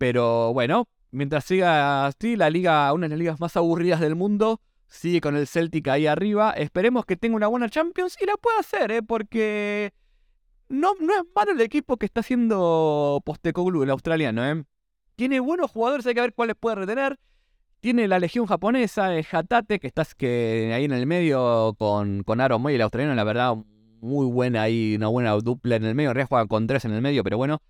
Pero 0.00 0.54
bueno, 0.54 0.88
mientras 1.10 1.44
siga 1.44 2.06
así, 2.06 2.34
la 2.34 2.48
liga, 2.48 2.90
una 2.94 3.04
de 3.04 3.10
las 3.10 3.18
ligas 3.18 3.38
más 3.38 3.54
aburridas 3.58 4.00
del 4.00 4.16
mundo, 4.16 4.62
sigue 4.88 5.20
con 5.20 5.36
el 5.36 5.46
Celtic 5.46 5.86
ahí 5.88 6.06
arriba. 6.06 6.52
Esperemos 6.52 7.04
que 7.04 7.18
tenga 7.18 7.36
una 7.36 7.48
buena 7.48 7.68
Champions 7.68 8.16
y 8.18 8.24
la 8.24 8.38
pueda 8.38 8.60
hacer, 8.60 8.90
¿eh? 8.92 9.02
Porque 9.02 9.92
no, 10.70 10.94
no 11.00 11.12
es 11.12 11.22
malo 11.36 11.52
el 11.52 11.60
equipo 11.60 11.98
que 11.98 12.06
está 12.06 12.20
haciendo 12.20 13.20
Postecoglou, 13.26 13.82
el 13.82 13.90
australiano, 13.90 14.42
¿eh? 14.50 14.64
Tiene 15.16 15.38
buenos 15.38 15.70
jugadores, 15.70 16.06
hay 16.06 16.14
que 16.14 16.22
ver 16.22 16.32
cuáles 16.32 16.56
puede 16.58 16.76
retener. 16.76 17.18
Tiene 17.80 18.08
la 18.08 18.18
legión 18.18 18.46
japonesa, 18.46 19.14
el 19.14 19.26
Hatate, 19.30 19.80
que 19.80 19.86
estás 19.86 20.14
que 20.14 20.72
ahí 20.74 20.86
en 20.86 20.92
el 20.92 21.04
medio 21.06 21.74
con, 21.78 22.22
con 22.22 22.40
Aaron 22.40 22.62
Moy, 22.62 22.74
el 22.74 22.80
australiano, 22.80 23.14
la 23.14 23.24
verdad, 23.24 23.54
muy 24.00 24.24
buena 24.24 24.62
ahí, 24.62 24.94
una 24.96 25.08
buena 25.08 25.32
dupla 25.32 25.76
en 25.76 25.84
el 25.84 25.94
medio. 25.94 26.12
En 26.12 26.26
juega 26.26 26.46
con 26.46 26.66
tres 26.66 26.86
en 26.86 26.92
el 26.92 27.02
medio, 27.02 27.22
pero 27.22 27.36
bueno. 27.36 27.60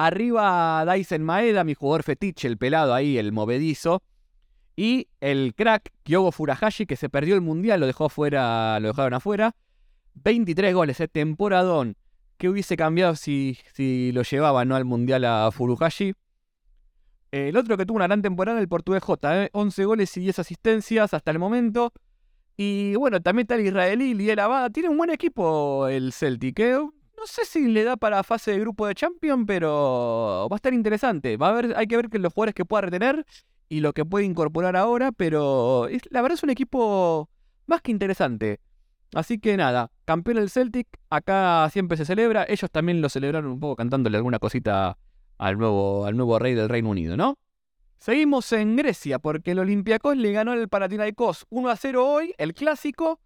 Arriba 0.00 0.84
Dyson 0.86 1.24
Maeda, 1.24 1.64
mi 1.64 1.74
jugador 1.74 2.04
fetiche, 2.04 2.46
el 2.46 2.56
pelado 2.56 2.94
ahí, 2.94 3.18
el 3.18 3.32
movedizo. 3.32 4.04
Y 4.76 5.08
el 5.20 5.56
crack 5.56 5.90
Kyogo 6.04 6.30
Furahashi, 6.30 6.86
que 6.86 6.94
se 6.94 7.08
perdió 7.08 7.34
el 7.34 7.40
mundial, 7.40 7.80
lo 7.80 7.86
dejó 7.88 8.04
afuera, 8.04 8.78
lo 8.78 8.86
dejaron 8.86 9.14
afuera. 9.14 9.56
23 10.14 10.72
goles, 10.72 11.00
¿eh? 11.00 11.08
temporadón. 11.08 11.96
¿Qué 12.36 12.48
hubiese 12.48 12.76
cambiado 12.76 13.16
si, 13.16 13.58
si 13.74 14.12
lo 14.12 14.22
llevaba 14.22 14.64
¿no? 14.64 14.76
al 14.76 14.84
mundial 14.84 15.24
a 15.24 15.50
Furuhashi? 15.50 16.14
El 17.32 17.56
otro 17.56 17.76
que 17.76 17.84
tuvo 17.84 17.96
una 17.96 18.06
gran 18.06 18.22
temporada, 18.22 18.60
el 18.60 18.68
portugués 18.68 19.02
J, 19.02 19.48
11 19.50 19.82
¿eh? 19.82 19.84
goles 19.84 20.16
y 20.16 20.20
10 20.20 20.38
asistencias 20.38 21.12
hasta 21.12 21.32
el 21.32 21.40
momento. 21.40 21.92
Y 22.56 22.94
bueno, 22.94 23.20
también 23.20 23.46
está 23.46 23.56
el 23.56 23.66
israelí, 23.66 24.14
Liel. 24.14 24.38
Tiene 24.72 24.90
un 24.90 24.96
buen 24.96 25.10
equipo 25.10 25.88
el 25.88 26.12
Celtic. 26.12 26.60
¿eh? 26.60 26.78
No 27.18 27.26
sé 27.26 27.44
si 27.44 27.66
le 27.66 27.82
da 27.82 27.96
para 27.96 28.22
fase 28.22 28.52
de 28.52 28.60
grupo 28.60 28.86
de 28.86 28.94
Champions, 28.94 29.44
pero 29.46 30.46
va 30.50 30.54
a 30.54 30.56
estar 30.56 30.72
interesante. 30.72 31.36
Va 31.36 31.48
a 31.48 31.50
haber, 31.50 31.76
hay 31.76 31.88
que 31.88 31.96
ver 31.96 32.08
los 32.12 32.32
jugadores 32.32 32.54
que 32.54 32.64
pueda 32.64 32.82
retener 32.82 33.26
y 33.68 33.80
lo 33.80 33.92
que 33.92 34.04
puede 34.04 34.24
incorporar 34.24 34.76
ahora, 34.76 35.10
pero 35.10 35.88
la 36.10 36.22
verdad 36.22 36.36
es 36.36 36.42
un 36.44 36.50
equipo 36.50 37.28
más 37.66 37.82
que 37.82 37.90
interesante. 37.90 38.60
Así 39.14 39.38
que 39.38 39.56
nada, 39.56 39.90
campeón 40.04 40.38
el 40.38 40.48
Celtic, 40.48 40.86
acá 41.10 41.68
siempre 41.72 41.96
se 41.96 42.04
celebra. 42.04 42.44
Ellos 42.48 42.70
también 42.70 43.00
lo 43.00 43.08
celebraron 43.08 43.50
un 43.50 43.60
poco 43.60 43.76
cantándole 43.76 44.16
alguna 44.16 44.38
cosita 44.38 44.96
al 45.38 45.58
nuevo, 45.58 46.06
al 46.06 46.16
nuevo 46.16 46.38
rey 46.38 46.54
del 46.54 46.68
Reino 46.68 46.90
Unido, 46.90 47.16
¿no? 47.16 47.36
Seguimos 47.98 48.52
en 48.52 48.76
Grecia 48.76 49.18
porque 49.18 49.52
el 49.52 49.58
Olympiacos 49.58 50.16
le 50.16 50.30
ganó 50.30 50.52
el 50.52 50.68
Panathinaikos 50.68 51.46
1 51.50 51.68
a 51.68 51.76
0 51.76 52.06
hoy, 52.06 52.34
el 52.38 52.54
clásico, 52.54 53.18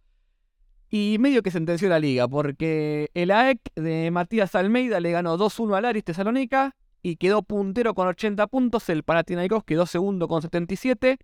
y 0.95 1.17
medio 1.19 1.43
que 1.43 1.51
sentenció 1.51 1.89
la 1.89 1.99
liga 1.99 2.29
porque 2.29 3.11
el 3.15 3.31
AEK 3.31 3.61
de 3.77 4.11
Matías 4.11 4.55
Almeida 4.55 5.01
le 5.01 5.11
ganó 5.11 5.39
2-1 5.39 5.75
al 5.75 5.87
Aris 5.87 6.05
Tesalónica 6.05 6.77
y 7.01 7.17
quedó 7.17 7.43
puntero 7.43 7.95
con 7.95 8.09
80 8.09 8.47
puntos, 8.49 8.91
el 8.91 9.03
Panathinaikos 9.03 9.65
quedó 9.65 9.87
segundo 9.87 10.29
con 10.29 10.43
77. 10.43 11.17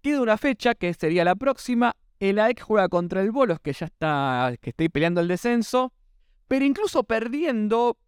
Queda 0.00 0.22
una 0.22 0.38
fecha 0.38 0.76
que 0.76 0.94
sería 0.94 1.24
la 1.24 1.34
próxima, 1.34 1.96
el 2.20 2.38
AEK 2.38 2.62
juega 2.62 2.88
contra 2.88 3.20
el 3.20 3.32
Bolos 3.32 3.58
que 3.58 3.72
ya 3.72 3.86
está 3.86 4.54
que 4.60 4.70
está 4.70 4.88
peleando 4.88 5.20
el 5.20 5.26
descenso, 5.26 5.92
pero 6.46 6.64
incluso 6.64 7.02
perdiendo 7.02 7.98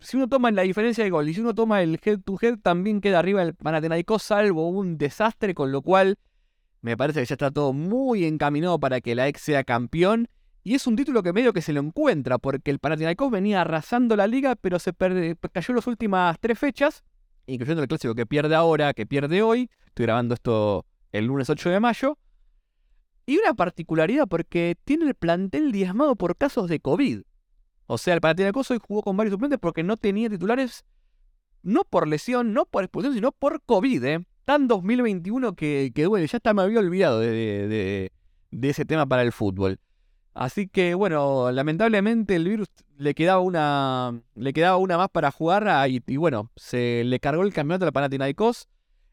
si 0.00 0.16
uno 0.16 0.28
toma 0.28 0.50
la 0.50 0.62
diferencia 0.62 1.04
de 1.04 1.10
gol 1.10 1.28
y 1.28 1.34
si 1.34 1.42
uno 1.42 1.54
toma 1.54 1.80
el 1.80 2.00
head 2.04 2.18
to 2.24 2.36
head, 2.42 2.58
también 2.58 3.00
queda 3.00 3.20
arriba 3.20 3.40
el 3.40 3.54
Panathinaikos, 3.54 4.24
salvo 4.24 4.68
un 4.68 4.98
desastre, 4.98 5.54
con 5.54 5.70
lo 5.70 5.80
cual 5.80 6.18
me 6.80 6.96
parece 6.96 7.20
que 7.20 7.26
ya 7.26 7.34
está 7.34 7.50
todo 7.50 7.72
muy 7.72 8.24
encaminado 8.24 8.78
para 8.78 9.00
que 9.00 9.14
la 9.14 9.28
ex 9.28 9.40
sea 9.40 9.64
campeón. 9.64 10.28
Y 10.62 10.74
es 10.74 10.86
un 10.86 10.96
título 10.96 11.22
que 11.22 11.32
medio 11.32 11.52
que 11.52 11.62
se 11.62 11.72
lo 11.72 11.80
encuentra, 11.80 12.38
porque 12.38 12.70
el 12.70 12.78
Panathinaikos 12.78 13.30
venía 13.30 13.62
arrasando 13.62 14.16
la 14.16 14.26
liga, 14.26 14.54
pero 14.56 14.78
se 14.78 14.92
cayó 14.92 15.74
las 15.74 15.86
últimas 15.86 16.36
tres 16.40 16.58
fechas, 16.58 17.04
incluyendo 17.46 17.82
el 17.82 17.88
clásico 17.88 18.14
que 18.14 18.26
pierde 18.26 18.54
ahora, 18.54 18.92
que 18.92 19.06
pierde 19.06 19.42
hoy. 19.42 19.70
Estoy 19.86 20.06
grabando 20.06 20.34
esto 20.34 20.84
el 21.12 21.26
lunes 21.26 21.48
8 21.48 21.70
de 21.70 21.80
mayo. 21.80 22.18
Y 23.24 23.38
una 23.38 23.54
particularidad, 23.54 24.26
porque 24.26 24.76
tiene 24.84 25.06
el 25.06 25.14
plantel 25.14 25.72
diezmado 25.72 26.16
por 26.16 26.36
casos 26.36 26.68
de 26.68 26.80
COVID. 26.80 27.22
O 27.86 27.98
sea, 27.98 28.14
el 28.14 28.20
Panathinaikos 28.20 28.70
hoy 28.70 28.78
jugó 28.86 29.02
con 29.02 29.16
varios 29.16 29.32
suplentes 29.32 29.58
porque 29.58 29.82
no 29.82 29.96
tenía 29.96 30.28
titulares, 30.28 30.84
no 31.62 31.84
por 31.84 32.06
lesión, 32.06 32.52
no 32.52 32.66
por 32.66 32.84
expulsión, 32.84 33.14
sino 33.14 33.32
por 33.32 33.62
COVID, 33.62 34.04
¿eh? 34.04 34.26
Tan 34.48 34.66
2021 34.66 35.54
que, 35.56 35.92
que 35.94 36.08
ya 36.26 36.36
hasta 36.38 36.54
me 36.54 36.62
había 36.62 36.78
olvidado 36.78 37.20
de, 37.20 38.10
ese 38.62 38.86
tema 38.86 39.04
para 39.04 39.20
el 39.20 39.30
fútbol. 39.30 39.78
Así 40.32 40.68
que 40.68 40.94
bueno, 40.94 41.52
lamentablemente 41.52 42.34
el 42.34 42.48
virus 42.48 42.68
le 42.96 43.14
quedaba 43.14 43.40
una, 43.40 44.22
le 44.36 44.54
quedaba 44.54 44.78
una 44.78 44.96
más 44.96 45.10
para 45.10 45.30
jugar 45.32 45.90
y, 45.90 46.02
y 46.06 46.16
bueno, 46.16 46.50
se 46.56 47.04
le 47.04 47.20
cargó 47.20 47.42
el 47.42 47.52
campeonato 47.52 47.84
al 47.84 47.92
Panathinaikos. 47.92 48.68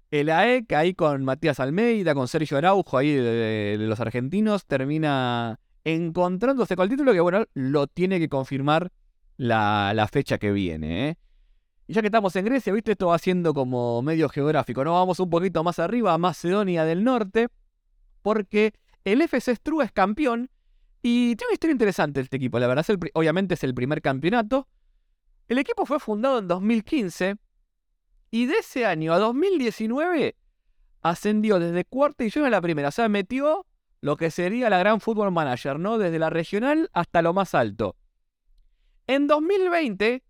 El 0.10 0.30
AEC 0.30 0.72
ahí 0.72 0.94
con 0.94 1.26
Matías 1.26 1.60
Almeida, 1.60 2.16
con 2.16 2.30
Sergio 2.30 2.58
Araujo 2.58 2.98
ahí 2.98 3.12
de 3.12 3.76
los 3.78 4.00
argentinos, 4.00 4.66
termina 4.66 5.60
encontrándose 5.84 6.78
con 6.78 6.84
el 6.84 6.92
título 6.92 7.12
que, 7.12 7.20
bueno, 7.20 7.44
lo 7.54 7.88
tiene 7.88 8.20
que 8.20 8.30
confirmar 8.30 8.90
la, 9.36 10.08
fecha 10.10 10.38
que 10.38 10.54
viene. 10.54 11.10
¿eh? 11.10 11.18
Y 11.88 11.94
ya 11.94 12.02
que 12.02 12.08
estamos 12.08 12.36
en 12.36 12.46
Grecia, 12.46 12.74
¿viste? 12.74 12.94
Esto 12.94 13.08
va 13.08 13.20
siendo 13.20 13.54
como 13.54 14.02
medio 14.02 14.28
geográfico, 14.30 14.84
¿no? 14.84 14.94
Vamos 14.94 15.20
un 15.20 15.30
poquito 15.30 15.64
más 15.64 15.78
arriba, 15.78 16.14
a 16.14 16.18
Macedonia 16.18 16.84
del 16.84 17.04
Norte, 17.04 17.48
porque 18.24 18.74
el 19.04 19.22
FC 19.22 19.56
Strua 19.56 19.86
es 19.86 19.92
campeón 19.92 20.50
y 21.04 21.36
tiene 21.36 21.50
una 21.50 21.54
historia 21.54 21.72
interesante 21.74 22.22
este 22.22 22.38
equipo, 22.38 22.58
la 22.58 22.66
verdad, 22.66 22.84
obviamente 23.14 23.54
es 23.54 23.64
el 23.64 23.76
primer 23.76 24.02
campeonato. 24.02 24.68
El 25.48 25.60
equipo 25.60 25.86
fue 25.86 26.00
fundado 26.00 26.40
en 26.40 26.48
2015 26.48 27.36
y 28.32 28.48
de 28.48 28.56
ese 28.56 28.88
año 28.88 29.14
a 29.14 29.20
2019 29.20 30.36
ascendió 31.04 31.60
desde 31.60 31.86
cuarta 31.86 32.24
división 32.24 32.46
a 32.46 32.50
la 32.50 32.62
primera, 32.62 32.88
o 32.88 32.92
sea, 32.92 33.08
metió 33.08 33.68
lo 34.02 34.18
que 34.18 34.32
sería 34.32 34.72
la 34.72 34.80
gran 34.80 35.00
Fútbol 35.00 35.32
Manager, 35.32 35.78
¿no? 35.78 36.00
Desde 36.00 36.18
la 36.18 36.32
regional 36.32 36.90
hasta 36.94 37.22
lo 37.22 37.34
más 37.34 37.54
alto. 37.54 37.96
En 39.06 39.28
2020 39.28 40.24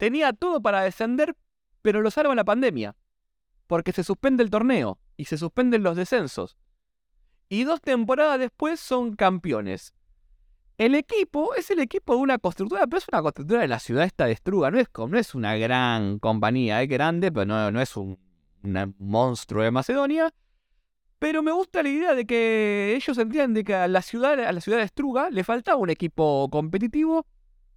tenía 0.00 0.32
todo 0.32 0.62
para 0.62 0.80
descender, 0.80 1.36
pero 1.82 2.00
lo 2.00 2.10
salva 2.10 2.34
la 2.34 2.42
pandemia, 2.42 2.96
porque 3.66 3.92
se 3.92 4.02
suspende 4.02 4.42
el 4.42 4.48
torneo 4.48 4.98
y 5.18 5.26
se 5.26 5.36
suspenden 5.36 5.82
los 5.82 5.94
descensos. 5.94 6.56
Y 7.50 7.64
dos 7.64 7.82
temporadas 7.82 8.38
después 8.38 8.80
son 8.80 9.14
campeones. 9.14 9.92
El 10.78 10.94
equipo 10.94 11.54
es 11.54 11.70
el 11.70 11.80
equipo 11.80 12.14
de 12.14 12.20
una 12.20 12.38
constructora, 12.38 12.86
pero 12.86 12.96
es 12.96 13.08
una 13.12 13.20
constructora 13.20 13.60
de 13.60 13.68
la 13.68 13.78
ciudad 13.78 14.04
esta 14.04 14.24
de 14.24 14.36
Struga. 14.36 14.70
No 14.70 14.78
es, 14.78 14.88
no 14.96 15.18
es 15.18 15.34
una 15.34 15.54
gran 15.56 16.18
compañía, 16.18 16.82
es 16.82 16.88
grande, 16.88 17.30
pero 17.30 17.44
no, 17.44 17.70
no 17.70 17.82
es 17.82 17.94
un, 17.94 18.18
monstruo 18.98 19.62
de 19.62 19.70
Macedonia. 19.70 20.32
Pero 21.18 21.42
me 21.42 21.52
gusta 21.52 21.82
la 21.82 21.90
idea 21.90 22.14
de 22.14 22.24
que 22.24 22.94
ellos 22.96 23.18
entienden 23.18 23.66
que 23.66 23.74
a 23.74 23.86
la 23.86 24.00
ciudad, 24.00 24.40
a 24.40 24.52
la 24.52 24.62
ciudad 24.62 24.78
de 24.78 24.88
Struga 24.88 25.28
le 25.28 25.44
faltaba 25.44 25.76
un 25.76 25.90
equipo 25.90 26.48
competitivo 26.50 27.26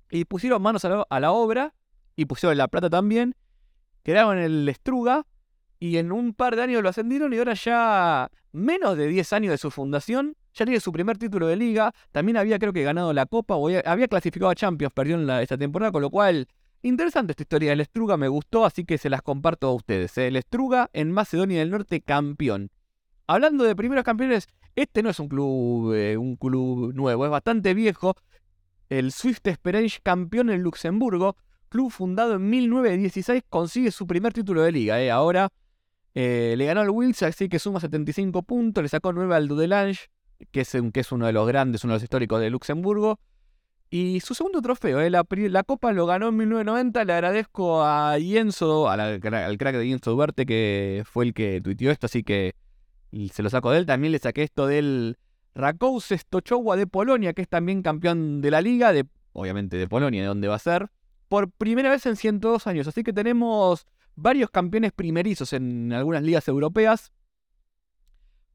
y 0.10 0.24
pusieron 0.24 0.62
manos 0.62 0.86
a 0.86 1.20
la, 1.20 1.32
obra 1.34 1.74
y 2.16 2.26
pusieron 2.26 2.58
la 2.58 2.68
plata 2.68 2.90
también. 2.90 3.36
Quedaron 4.04 4.38
en 4.38 4.44
el 4.44 4.76
Struga 4.76 5.26
y 5.80 5.98
en 5.98 6.12
un 6.12 6.34
par 6.34 6.56
de 6.56 6.64
años 6.64 6.84
lo 6.84 6.90
ascendieron 6.90 7.34
y 7.34 7.38
ahora 7.38 7.54
ya 7.54 8.30
menos 8.52 8.98
de 8.98 9.08
10 9.08 9.34
años 9.34 9.52
de 9.52 9.58
su 9.58 9.72
fundación, 9.72 10.36
ya 10.54 10.66
tiene 10.66 10.80
su 10.80 10.92
primer 10.92 11.18
título 11.18 11.48
de 11.48 11.56
liga, 11.56 11.94
también 12.12 12.38
había 12.38 12.60
creo 12.60 12.72
que 12.72 12.84
ganado 12.84 13.12
la 13.12 13.26
Copa 13.26 13.56
o 13.56 13.70
había 13.86 14.08
clasificado 14.08 14.52
a 14.52 14.56
Champions, 14.56 14.94
perdió 14.94 15.16
en 15.16 15.30
esta 15.30 15.58
temporada, 15.58 15.92
con 15.92 16.02
lo 16.02 16.10
cual 16.10 16.48
interesante 16.84 17.32
esta 17.32 17.44
historia 17.44 17.72
del 17.72 17.84
Struga, 17.86 18.18
me 18.18 18.28
gustó, 18.28 18.66
así 18.66 18.86
que 18.86 18.98
se 18.98 19.10
las 19.10 19.22
comparto 19.22 19.68
a 19.68 19.74
ustedes. 19.74 20.18
¿eh? 20.18 20.28
El 20.28 20.42
Struga 20.42 20.90
en 20.94 21.12
Macedonia 21.12 21.60
del 21.60 21.72
Norte 21.72 22.02
campeón. 22.02 22.70
Hablando 23.26 23.64
de 23.64 23.76
primeros 23.76 24.04
campeones, 24.04 24.48
este 24.76 25.02
no 25.02 25.10
es 25.10 25.20
un 25.20 25.30
club, 25.30 25.94
eh, 25.94 26.18
un 26.18 26.36
club 26.36 26.94
nuevo, 26.94 27.26
es 27.26 27.32
bastante 27.32 27.74
viejo. 27.74 28.16
El 28.90 29.12
Swift 29.12 29.48
Esperance 29.48 30.00
campeón 30.04 30.50
en 30.50 30.62
Luxemburgo, 30.62 31.38
club 31.74 31.90
fundado 31.90 32.36
en 32.36 32.48
1916, 32.52 33.42
consigue 33.50 33.90
su 33.90 34.06
primer 34.06 34.32
título 34.32 34.62
de 34.62 34.72
liga. 34.72 35.02
¿eh? 35.02 35.10
Ahora 35.10 35.50
eh, 36.14 36.54
le 36.56 36.66
ganó 36.66 36.82
al 36.82 36.92
Wills, 36.92 37.24
así 37.24 37.50
que 37.50 37.58
suma 37.58 37.80
75 37.80 38.44
puntos. 38.44 38.84
Le 38.84 38.90
sacó 38.90 39.12
9 39.12 39.34
al 39.34 39.48
Dudelange, 39.48 40.12
que 40.52 40.62
es, 40.62 40.78
que 40.94 41.00
es 41.00 41.12
uno 41.12 41.26
de 41.26 41.34
los 41.34 41.48
grandes, 41.48 41.84
uno 41.84 41.94
de 41.94 41.96
los 41.96 42.04
históricos 42.04 42.40
de 42.40 42.52
Luxemburgo. 42.52 43.20
Y 43.90 44.20
su 44.20 44.36
segundo 44.36 44.62
trofeo, 44.62 45.02
eh, 45.02 45.10
la, 45.10 45.64
Copa 45.64 45.92
lo 45.94 46.06
ganó 46.06 46.28
en 46.28 46.38
1990. 46.38 47.06
Le 47.06 47.14
agradezco 47.14 47.84
a 47.84 48.20
Yenso, 48.20 48.88
al, 48.88 49.20
crack 49.20 49.76
de 49.76 49.88
Yenso 49.88 50.12
Duarte, 50.12 50.46
que 50.46 51.02
fue 51.06 51.26
el 51.26 51.34
que 51.34 51.60
tuiteó 51.60 51.90
esto, 51.90 52.06
así 52.06 52.22
que 52.22 52.54
se 53.32 53.42
lo 53.42 53.50
saco 53.50 53.72
de 53.72 53.80
él. 53.80 53.88
También 53.88 54.12
le 54.12 54.20
saqué 54.20 54.44
esto 54.44 54.68
del 54.68 55.18
Rakow 55.56 56.00
Stochowa 56.00 56.76
de 56.76 56.86
Polonia, 56.86 57.34
que 57.34 57.42
es 57.42 57.50
también 57.50 57.82
campeón 57.82 58.42
de 58.42 58.52
la 58.52 58.62
liga, 58.62 58.94
de, 58.94 59.08
obviamente 59.32 59.78
de 59.78 59.88
Polonia, 59.88 60.22
de 60.22 60.28
donde 60.28 60.48
va 60.48 60.56
a 60.56 60.60
ser, 60.60 60.92
por 61.34 61.50
primera 61.50 61.90
vez 61.90 62.06
en 62.06 62.16
102 62.16 62.68
años. 62.68 62.88
Así 62.88 63.02
que 63.02 63.12
tenemos 63.12 63.88
varios 64.14 64.52
campeones 64.52 64.92
primerizos 64.92 65.52
en 65.54 65.92
algunas 65.92 66.22
ligas 66.22 66.48
europeas. 66.48 67.12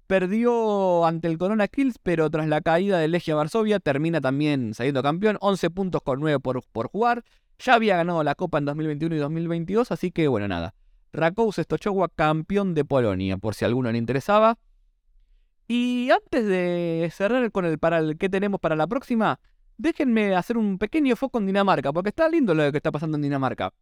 Perdió 0.06 1.04
ante 1.04 1.26
el 1.26 1.38
Corona 1.38 1.66
Kills, 1.66 1.98
pero 2.00 2.30
tras 2.30 2.46
la 2.46 2.60
caída 2.60 3.00
de 3.00 3.08
Legia 3.08 3.34
Varsovia 3.34 3.80
termina 3.80 4.20
también 4.20 4.74
saliendo 4.74 5.02
campeón. 5.02 5.38
11 5.40 5.70
puntos 5.70 6.02
con 6.02 6.20
9 6.20 6.38
por, 6.38 6.62
por 6.70 6.86
jugar. 6.86 7.24
Ya 7.58 7.74
había 7.74 7.96
ganado 7.96 8.22
la 8.22 8.36
Copa 8.36 8.58
en 8.58 8.66
2021 8.66 9.16
y 9.16 9.18
2022, 9.18 9.90
así 9.90 10.12
que 10.12 10.28
bueno, 10.28 10.46
nada. 10.46 10.72
Rakow 11.12 11.50
Stochowa, 11.50 12.08
campeón 12.14 12.76
de 12.76 12.84
Polonia, 12.84 13.38
por 13.38 13.56
si 13.56 13.64
a 13.64 13.66
alguno 13.66 13.90
le 13.90 13.98
interesaba. 13.98 14.56
Y 15.66 16.10
antes 16.12 16.46
de 16.46 17.10
cerrar 17.12 17.50
con 17.50 17.64
el 17.64 17.80
para 17.80 17.98
el 17.98 18.16
que 18.18 18.28
tenemos 18.28 18.60
para 18.60 18.76
la 18.76 18.86
próxima, 18.86 19.40
déjenme 19.78 20.34
hacer 20.34 20.58
un 20.58 20.76
pequeño 20.76 21.16
foco 21.16 21.38
en 21.38 21.46
Dinamarca, 21.46 21.92
porque 21.92 22.10
está 22.10 22.28
lindo 22.28 22.52
lo 22.54 22.70
que 22.70 22.78
está 22.78 22.92
pasando 22.92 23.16
en 23.16 23.22
Dinamarca. 23.22 23.72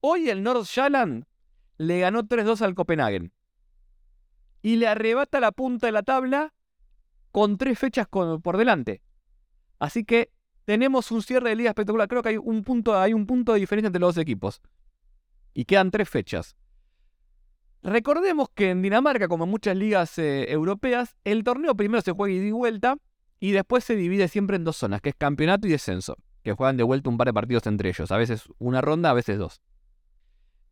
Hoy 0.00 0.30
el 0.30 0.42
North 0.42 0.66
Shaland 0.66 1.24
le 1.78 2.00
ganó 2.00 2.22
3-2 2.22 2.62
al 2.62 2.74
Copenhagen. 2.74 3.32
Y 4.62 4.76
le 4.76 4.86
arrebata 4.86 5.40
la 5.40 5.52
punta 5.52 5.86
de 5.86 5.92
la 5.92 6.02
tabla 6.02 6.52
con 7.32 7.58
tres 7.58 7.78
fechas 7.78 8.06
por 8.08 8.56
delante. 8.56 9.02
Así 9.78 10.04
que 10.04 10.30
tenemos 10.64 11.10
un 11.10 11.22
cierre 11.22 11.50
de 11.50 11.56
liga 11.56 11.70
espectacular. 11.70 12.08
Creo 12.08 12.22
que 12.22 12.30
hay 12.30 12.36
un 12.36 12.62
punto, 12.62 12.98
hay 12.98 13.14
un 13.14 13.26
punto 13.26 13.52
de 13.52 13.60
diferencia 13.60 13.86
entre 13.86 14.00
los 14.00 14.14
dos 14.14 14.22
equipos. 14.22 14.60
Y 15.54 15.64
quedan 15.64 15.90
tres 15.90 16.08
fechas. 16.08 16.56
Recordemos 17.82 18.48
que 18.50 18.70
en 18.70 18.82
Dinamarca, 18.82 19.28
como 19.28 19.44
en 19.44 19.50
muchas 19.50 19.76
ligas 19.76 20.18
eh, 20.18 20.50
europeas, 20.50 21.16
el 21.24 21.44
torneo 21.44 21.76
primero 21.76 22.02
se 22.02 22.12
juega 22.12 22.34
y 22.34 22.38
de 22.38 22.52
vuelta 22.52 22.98
y 23.40 23.52
después 23.52 23.84
se 23.84 23.96
divide 23.96 24.28
siempre 24.28 24.56
en 24.56 24.64
dos 24.64 24.76
zonas, 24.76 25.00
que 25.00 25.10
es 25.10 25.14
campeonato 25.14 25.66
y 25.66 25.70
descenso, 25.70 26.16
que 26.42 26.52
juegan 26.52 26.76
de 26.76 26.82
vuelta 26.82 27.08
un 27.08 27.16
par 27.16 27.26
de 27.26 27.34
partidos 27.34 27.66
entre 27.66 27.90
ellos, 27.90 28.10
a 28.10 28.16
veces 28.16 28.44
una 28.58 28.80
ronda, 28.80 29.10
a 29.10 29.14
veces 29.14 29.38
dos. 29.38 29.60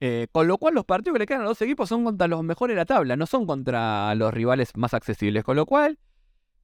Eh, 0.01 0.27
con 0.31 0.47
lo 0.47 0.59
cual 0.59 0.75
los 0.75 0.85
partidos 0.85 1.15
que 1.15 1.21
le 1.21 1.27
quedan 1.27 1.43
a 1.43 1.45
los 1.45 1.63
equipos 1.63 1.89
son 1.89 2.05
contra 2.05 2.29
los 2.29 2.43
mejores 2.43 2.75
de 2.75 2.79
la 2.79 2.85
tabla, 2.85 3.17
no 3.17 3.27
son 3.27 3.47
contra 3.47 4.15
los 4.15 4.33
rivales 4.33 4.73
más 4.77 4.93
accesibles. 4.93 5.43
Con 5.43 5.57
lo 5.57 5.65
cual 5.65 5.99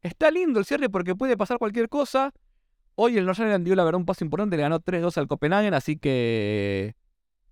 está 0.02 0.30
lindo 0.30 0.58
el 0.58 0.66
cierre 0.66 0.90
porque 0.90 1.14
puede 1.14 1.36
pasar 1.36 1.58
cualquier 1.58 1.88
cosa. 1.88 2.32
Hoy 2.94 3.16
el 3.16 3.24
Northern 3.24 3.64
dio 3.64 3.74
la 3.74 3.84
verdad 3.84 4.00
un 4.00 4.04
paso 4.04 4.22
importante, 4.22 4.56
le 4.56 4.62
ganó 4.62 4.80
3-2 4.80 5.16
al 5.16 5.28
Copenhagen, 5.28 5.72
así 5.72 5.96
que 5.96 6.94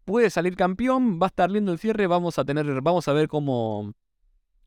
puede 0.04 0.28
salir 0.28 0.54
campeón, 0.54 1.18
va 1.20 1.26
a 1.26 1.28
estar 1.28 1.50
lindo 1.50 1.72
el 1.72 1.78
cierre, 1.78 2.06
vamos 2.06 2.38
a 2.38 2.44
tener, 2.44 2.82
vamos 2.82 3.08
a 3.08 3.14
ver 3.14 3.26
cómo, 3.26 3.94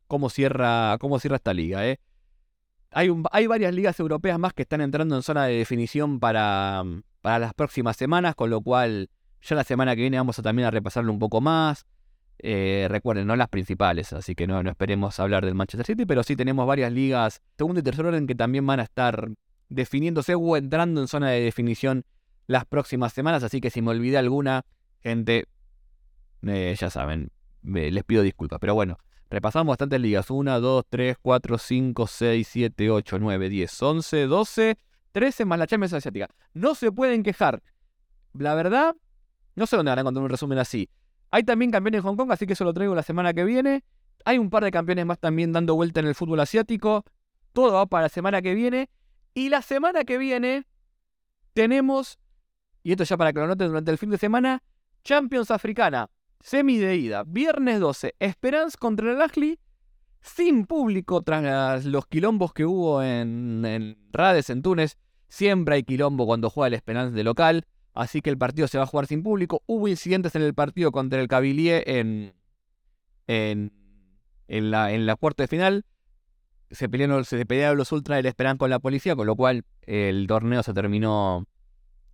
cómo 0.08 0.30
cierra, 0.30 0.98
cómo 0.98 1.20
cierra 1.20 1.36
esta 1.36 1.54
liga, 1.54 1.86
¿eh? 1.86 2.00
Hay, 2.94 3.10
hay 3.32 3.46
varias 3.48 3.74
ligas 3.74 3.98
europeas 3.98 4.38
más 4.38 4.52
que 4.52 4.62
están 4.62 4.80
entrando 4.80 5.16
en 5.16 5.22
zona 5.22 5.46
de 5.46 5.56
definición 5.56 6.20
para, 6.20 6.84
para 7.22 7.40
las 7.40 7.52
próximas 7.52 7.96
semanas, 7.96 8.36
con 8.36 8.50
lo 8.50 8.60
cual 8.60 9.10
ya 9.42 9.56
la 9.56 9.64
semana 9.64 9.96
que 9.96 10.02
viene 10.02 10.16
vamos 10.16 10.38
a 10.38 10.42
también 10.42 10.68
a 10.68 10.70
repasarlo 10.70 11.12
un 11.12 11.18
poco 11.18 11.40
más. 11.40 11.86
Eh, 12.38 12.86
recuerden, 12.88 13.26
no 13.26 13.36
las 13.36 13.48
principales, 13.48 14.12
así 14.12 14.34
que 14.34 14.46
no, 14.46 14.60
esperemos 14.60 15.18
hablar 15.18 15.44
del 15.44 15.54
Manchester 15.54 15.86
City, 15.86 16.06
pero 16.06 16.22
sí 16.22 16.36
tenemos 16.36 16.66
varias 16.66 16.92
ligas, 16.92 17.42
segundo 17.56 17.80
y 17.80 17.82
tercer 17.82 18.06
orden, 18.06 18.26
que 18.26 18.34
también 18.34 18.66
van 18.66 18.80
a 18.80 18.84
estar 18.84 19.30
definiéndose 19.68 20.34
o 20.34 20.56
entrando 20.56 21.00
en 21.00 21.08
zona 21.08 21.30
de 21.30 21.40
definición 21.40 22.04
las 22.46 22.64
próximas 22.64 23.12
semanas, 23.12 23.42
así 23.42 23.60
que 23.60 23.70
si 23.70 23.82
me 23.82 23.90
olvidé 23.90 24.18
alguna, 24.18 24.64
gente, 25.00 25.46
eh, 26.42 26.76
ya 26.78 26.90
saben, 26.90 27.30
les 27.62 28.04
pido 28.04 28.22
disculpas, 28.22 28.58
pero 28.60 28.74
bueno, 28.74 28.98
repasamos 29.30 29.72
bastantes 29.72 30.00
ligas, 30.00 30.30
1, 30.30 30.60
2, 30.60 30.84
3, 30.88 31.16
4, 31.20 31.58
5, 31.58 32.06
6, 32.06 32.48
7, 32.48 32.90
8, 32.90 33.18
9, 33.18 33.48
10, 33.48 33.82
11, 33.82 34.26
12, 34.26 34.78
13 35.12 35.44
más 35.44 35.58
la 35.58 35.66
Champions 35.66 35.92
Asiática. 35.92 36.28
No 36.52 36.74
se 36.74 36.92
pueden 36.92 37.22
quejar. 37.22 37.62
La 38.32 38.54
verdad, 38.54 38.94
no 39.54 39.66
sé 39.66 39.76
dónde 39.76 39.92
a 39.92 39.94
encontrar 39.94 40.24
un 40.24 40.30
resumen 40.30 40.58
así. 40.58 40.88
Hay 41.30 41.44
también 41.44 41.70
campeones 41.70 41.98
en 41.98 42.04
Hong 42.04 42.16
Kong, 42.16 42.30
así 42.32 42.46
que 42.46 42.52
eso 42.52 42.64
lo 42.64 42.72
traigo 42.72 42.94
la 42.94 43.02
semana 43.02 43.32
que 43.32 43.44
viene. 43.44 43.84
Hay 44.24 44.38
un 44.38 44.50
par 44.50 44.64
de 44.64 44.70
campeones 44.70 45.06
más 45.06 45.18
también 45.18 45.52
dando 45.52 45.74
vuelta 45.74 46.00
en 46.00 46.06
el 46.06 46.14
fútbol 46.14 46.40
asiático. 46.40 47.04
Todo 47.52 47.74
va 47.74 47.86
para 47.86 48.04
la 48.04 48.08
semana 48.08 48.42
que 48.42 48.54
viene. 48.54 48.90
Y 49.34 49.48
la 49.48 49.62
semana 49.62 50.04
que 50.04 50.18
viene 50.18 50.66
tenemos, 51.52 52.18
y 52.82 52.92
esto 52.92 53.04
ya 53.04 53.16
para 53.16 53.32
que 53.32 53.40
lo 53.40 53.46
noten 53.46 53.68
durante 53.68 53.90
el 53.90 53.98
fin 53.98 54.10
de 54.10 54.18
semana, 54.18 54.62
Champions 55.02 55.50
Africana, 55.50 56.08
semi 56.44 56.78
de 56.78 56.94
ida, 56.94 57.24
viernes 57.24 57.80
12, 57.80 58.14
Esperance 58.20 58.76
contra 58.78 59.10
el 59.10 59.20
Ashley, 59.20 59.58
sin 60.20 60.66
público 60.66 61.22
tras 61.22 61.84
los 61.86 62.06
quilombos 62.06 62.52
que 62.52 62.64
hubo 62.64 63.02
en, 63.02 63.64
en 63.64 63.98
Rades, 64.12 64.50
en 64.50 64.62
Túnez. 64.62 64.96
Siempre 65.26 65.74
hay 65.74 65.82
quilombo 65.82 66.26
cuando 66.26 66.50
juega 66.50 66.68
el 66.68 66.74
Esperance 66.74 67.16
de 67.16 67.24
local 67.24 67.66
así 67.94 68.20
que 68.20 68.30
el 68.30 68.38
partido 68.38 68.68
se 68.68 68.76
va 68.76 68.84
a 68.84 68.86
jugar 68.86 69.06
sin 69.06 69.22
público. 69.22 69.62
Hubo 69.66 69.88
incidentes 69.88 70.34
en 70.34 70.42
el 70.42 70.54
partido 70.54 70.92
contra 70.92 71.20
el 71.20 71.28
Cavalier 71.28 71.84
en, 71.86 72.34
en, 73.26 73.72
en, 74.48 74.70
la, 74.70 74.92
en 74.92 75.06
la 75.06 75.16
cuarta 75.16 75.44
de 75.44 75.48
final. 75.48 75.86
Se 76.70 76.88
pelearon, 76.88 77.24
se 77.24 77.44
los 77.74 77.92
ultras 77.92 78.18
del 78.18 78.26
Esperán 78.26 78.58
con 78.58 78.68
la 78.68 78.80
policía, 78.80 79.14
con 79.14 79.26
lo 79.26 79.36
cual 79.36 79.64
el 79.82 80.26
torneo 80.26 80.62
se 80.62 80.74
terminó. 80.74 81.46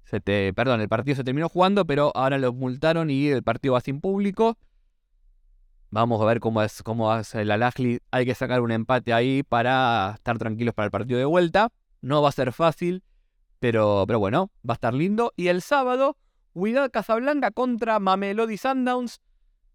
Se 0.04 0.20
te, 0.20 0.52
perdón, 0.52 0.80
el 0.80 0.88
partido 0.88 1.16
se 1.16 1.24
terminó 1.24 1.48
jugando, 1.48 1.86
pero 1.86 2.12
ahora 2.14 2.38
los 2.38 2.54
multaron 2.54 3.10
y 3.10 3.28
el 3.28 3.42
partido 3.42 3.74
va 3.74 3.80
sin 3.80 4.00
público. 4.00 4.58
Vamos 5.90 6.20
a 6.22 6.24
ver 6.24 6.38
cómo 6.38 6.62
es, 6.62 6.82
cómo 6.82 7.10
hace 7.10 7.44
la 7.44 7.56
Lajli. 7.56 8.00
Hay 8.10 8.24
que 8.24 8.34
sacar 8.34 8.60
un 8.60 8.70
empate 8.70 9.12
ahí 9.12 9.42
para 9.42 10.12
estar 10.14 10.38
tranquilos 10.38 10.74
para 10.74 10.86
el 10.86 10.90
partido 10.92 11.18
de 11.18 11.24
vuelta. 11.24 11.70
No 12.00 12.22
va 12.22 12.28
a 12.28 12.32
ser 12.32 12.52
fácil. 12.52 13.02
Pero, 13.58 14.04
pero 14.06 14.18
bueno, 14.18 14.50
va 14.68 14.74
a 14.74 14.76
estar 14.76 14.94
lindo. 14.94 15.32
Y 15.36 15.48
el 15.48 15.62
sábado, 15.62 16.16
Huidad 16.54 16.90
Casablanca 16.90 17.50
contra 17.50 17.98
Mamelody 17.98 18.56
Sundowns. 18.56 19.20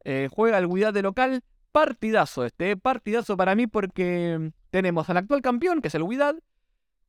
Eh, 0.06 0.30
juega 0.32 0.58
el 0.58 0.66
Huidad 0.68 0.94
de 0.94 1.02
local. 1.02 1.44
Partidazo 1.72 2.46
este, 2.46 2.72
eh, 2.72 2.78
partidazo 2.78 3.36
para 3.36 3.54
mí 3.54 3.68
porque 3.68 4.52
tenemos 4.70 5.10
al 5.10 5.18
actual 5.18 5.42
campeón, 5.42 5.82
que 5.82 5.90
es 5.90 5.96
el 5.96 6.04
Huidad, 6.04 6.36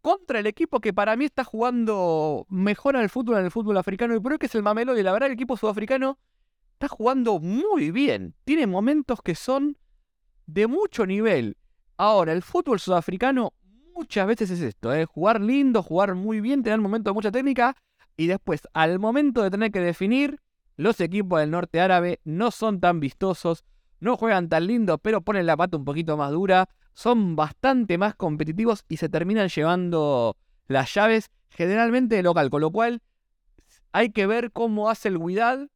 contra 0.06 0.38
el 0.38 0.46
equipo 0.46 0.78
que 0.78 0.92
para 0.92 1.16
mí 1.16 1.24
está 1.24 1.42
jugando 1.42 2.46
mejor 2.48 2.96
al 2.96 3.10
fútbol, 3.10 3.38
en 3.38 3.46
el 3.46 3.50
fútbol 3.50 3.76
africano 3.76 4.14
y 4.14 4.20
pro, 4.20 4.38
que 4.38 4.46
es 4.46 4.54
el 4.54 4.62
Mamelody. 4.62 5.02
La 5.02 5.10
verdad, 5.10 5.26
el 5.26 5.32
equipo 5.32 5.56
sudafricano 5.56 6.16
está 6.74 6.86
jugando 6.86 7.40
muy 7.40 7.90
bien. 7.90 8.32
Tiene 8.44 8.68
momentos 8.68 9.20
que 9.20 9.34
son 9.34 9.76
de 10.46 10.68
mucho 10.68 11.06
nivel. 11.06 11.56
Ahora, 11.96 12.32
el 12.34 12.42
fútbol 12.42 12.78
sudafricano 12.78 13.52
muchas 13.96 14.28
veces 14.28 14.48
es 14.52 14.60
esto, 14.60 14.94
¿eh? 14.94 15.06
jugar 15.06 15.40
lindo, 15.40 15.82
jugar 15.82 16.14
muy 16.14 16.40
bien, 16.40 16.62
tener 16.62 16.78
momentos 16.78 17.10
de 17.10 17.14
mucha 17.14 17.32
técnica 17.32 17.74
y 18.16 18.28
después 18.28 18.60
al 18.74 19.00
momento 19.00 19.42
de 19.42 19.50
tener 19.50 19.72
que 19.72 19.80
definir, 19.80 20.38
los 20.76 21.00
equipos 21.00 21.40
del 21.40 21.50
norte 21.50 21.80
árabe 21.80 22.20
no 22.22 22.52
son 22.52 22.78
tan 22.78 23.00
vistosos, 23.00 23.64
no 23.98 24.16
juegan 24.16 24.48
tan 24.48 24.68
lindo, 24.68 24.98
pero 24.98 25.20
ponen 25.20 25.46
la 25.46 25.56
pata 25.56 25.76
un 25.76 25.84
poquito 25.84 26.16
más 26.16 26.30
dura, 26.30 26.68
son 26.96 27.36
bastante 27.36 27.98
más 27.98 28.14
competitivos 28.14 28.86
y 28.88 28.96
se 28.96 29.10
terminan 29.10 29.50
llevando 29.50 30.34
las 30.66 30.94
llaves 30.94 31.30
generalmente 31.50 32.16
de 32.16 32.22
local, 32.22 32.48
con 32.48 32.62
lo 32.62 32.70
cual 32.70 33.02
hay 33.92 34.12
que 34.12 34.26
ver 34.26 34.50
cómo 34.50 34.88
hace 34.88 35.08
el 35.08 35.18
Huidad, 35.18 35.68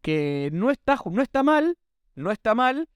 que 0.00 0.48
no 0.54 0.70
está, 0.70 0.98
no 1.04 1.20
está 1.20 1.42
mal, 1.42 1.76
no 2.14 2.30
está 2.30 2.54
mal, 2.54 2.88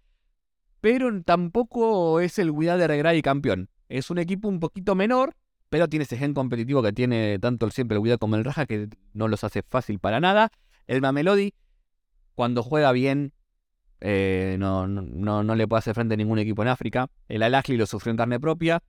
pero 0.80 1.22
tampoco 1.22 2.18
es 2.20 2.38
el 2.38 2.50
Huidad 2.50 2.78
de 2.78 3.16
y 3.18 3.22
campeón. 3.22 3.68
Es 3.90 4.08
un 4.08 4.16
equipo 4.16 4.48
un 4.48 4.58
poquito 4.58 4.94
menor, 4.94 5.36
pero 5.68 5.86
tiene 5.86 6.04
ese 6.04 6.16
gen 6.16 6.32
competitivo 6.32 6.82
que 6.82 6.94
tiene 6.94 7.38
tanto 7.38 7.68
siempre 7.70 7.96
el 7.96 8.02
Huidad 8.02 8.18
como 8.18 8.36
el 8.36 8.44
Raja, 8.44 8.64
que 8.64 8.88
no 9.12 9.28
los 9.28 9.44
hace 9.44 9.62
fácil 9.62 9.98
para 9.98 10.18
nada. 10.18 10.50
El 10.86 11.02
Mamelodi, 11.02 11.52
cuando 12.34 12.62
juega 12.62 12.90
bien, 12.92 13.34
eh, 14.06 14.56
no, 14.58 14.86
no, 14.86 15.42
no, 15.42 15.54
le 15.54 15.66
puede 15.66 15.78
hacer 15.78 15.94
frente 15.94 16.12
a 16.12 16.16
ningún 16.18 16.38
equipo 16.38 16.60
en 16.60 16.68
África. 16.68 17.08
El 17.26 17.42
Al 17.42 17.62
lo 17.66 17.86
sufrió 17.86 18.10
en 18.10 18.18
carne 18.18 18.38
propia. 18.38 18.82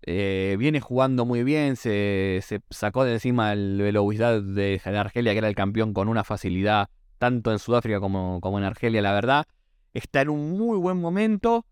Eh, 0.00 0.56
viene 0.58 0.80
jugando 0.80 1.26
muy 1.26 1.44
bien, 1.44 1.76
se, 1.76 2.40
sacó 2.70 3.04
de 3.04 3.12
encima 3.12 3.52
el 3.52 3.76
velocidad 3.76 4.40
de 4.40 4.80
Argelia, 4.84 5.32
que 5.32 5.38
era 5.38 5.48
el 5.48 5.54
campeón, 5.54 5.92
con 5.92 6.08
una 6.08 6.24
facilidad, 6.24 6.88
tanto 7.18 7.52
en 7.52 7.58
Sudáfrica 7.58 8.00
como, 8.00 8.40
como 8.40 8.56
en 8.58 8.64
Argelia, 8.64 9.02
la 9.02 9.12
verdad. 9.12 9.44
Está 9.92 10.22
en 10.22 10.30
un 10.30 10.56
muy 10.56 10.78
buen 10.78 10.96
momento. 10.96 11.66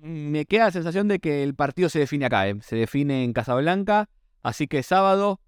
Me 0.00 0.46
queda 0.46 0.64
la 0.64 0.70
sensación 0.72 1.06
de 1.06 1.20
que 1.20 1.44
el 1.44 1.54
partido 1.54 1.88
se 1.88 2.00
define 2.00 2.26
acá, 2.26 2.48
eh. 2.48 2.56
se 2.62 2.74
define 2.74 3.22
en 3.22 3.32
Casablanca. 3.32 4.08
Así 4.42 4.66
que 4.66 4.82
sábado 4.82 5.40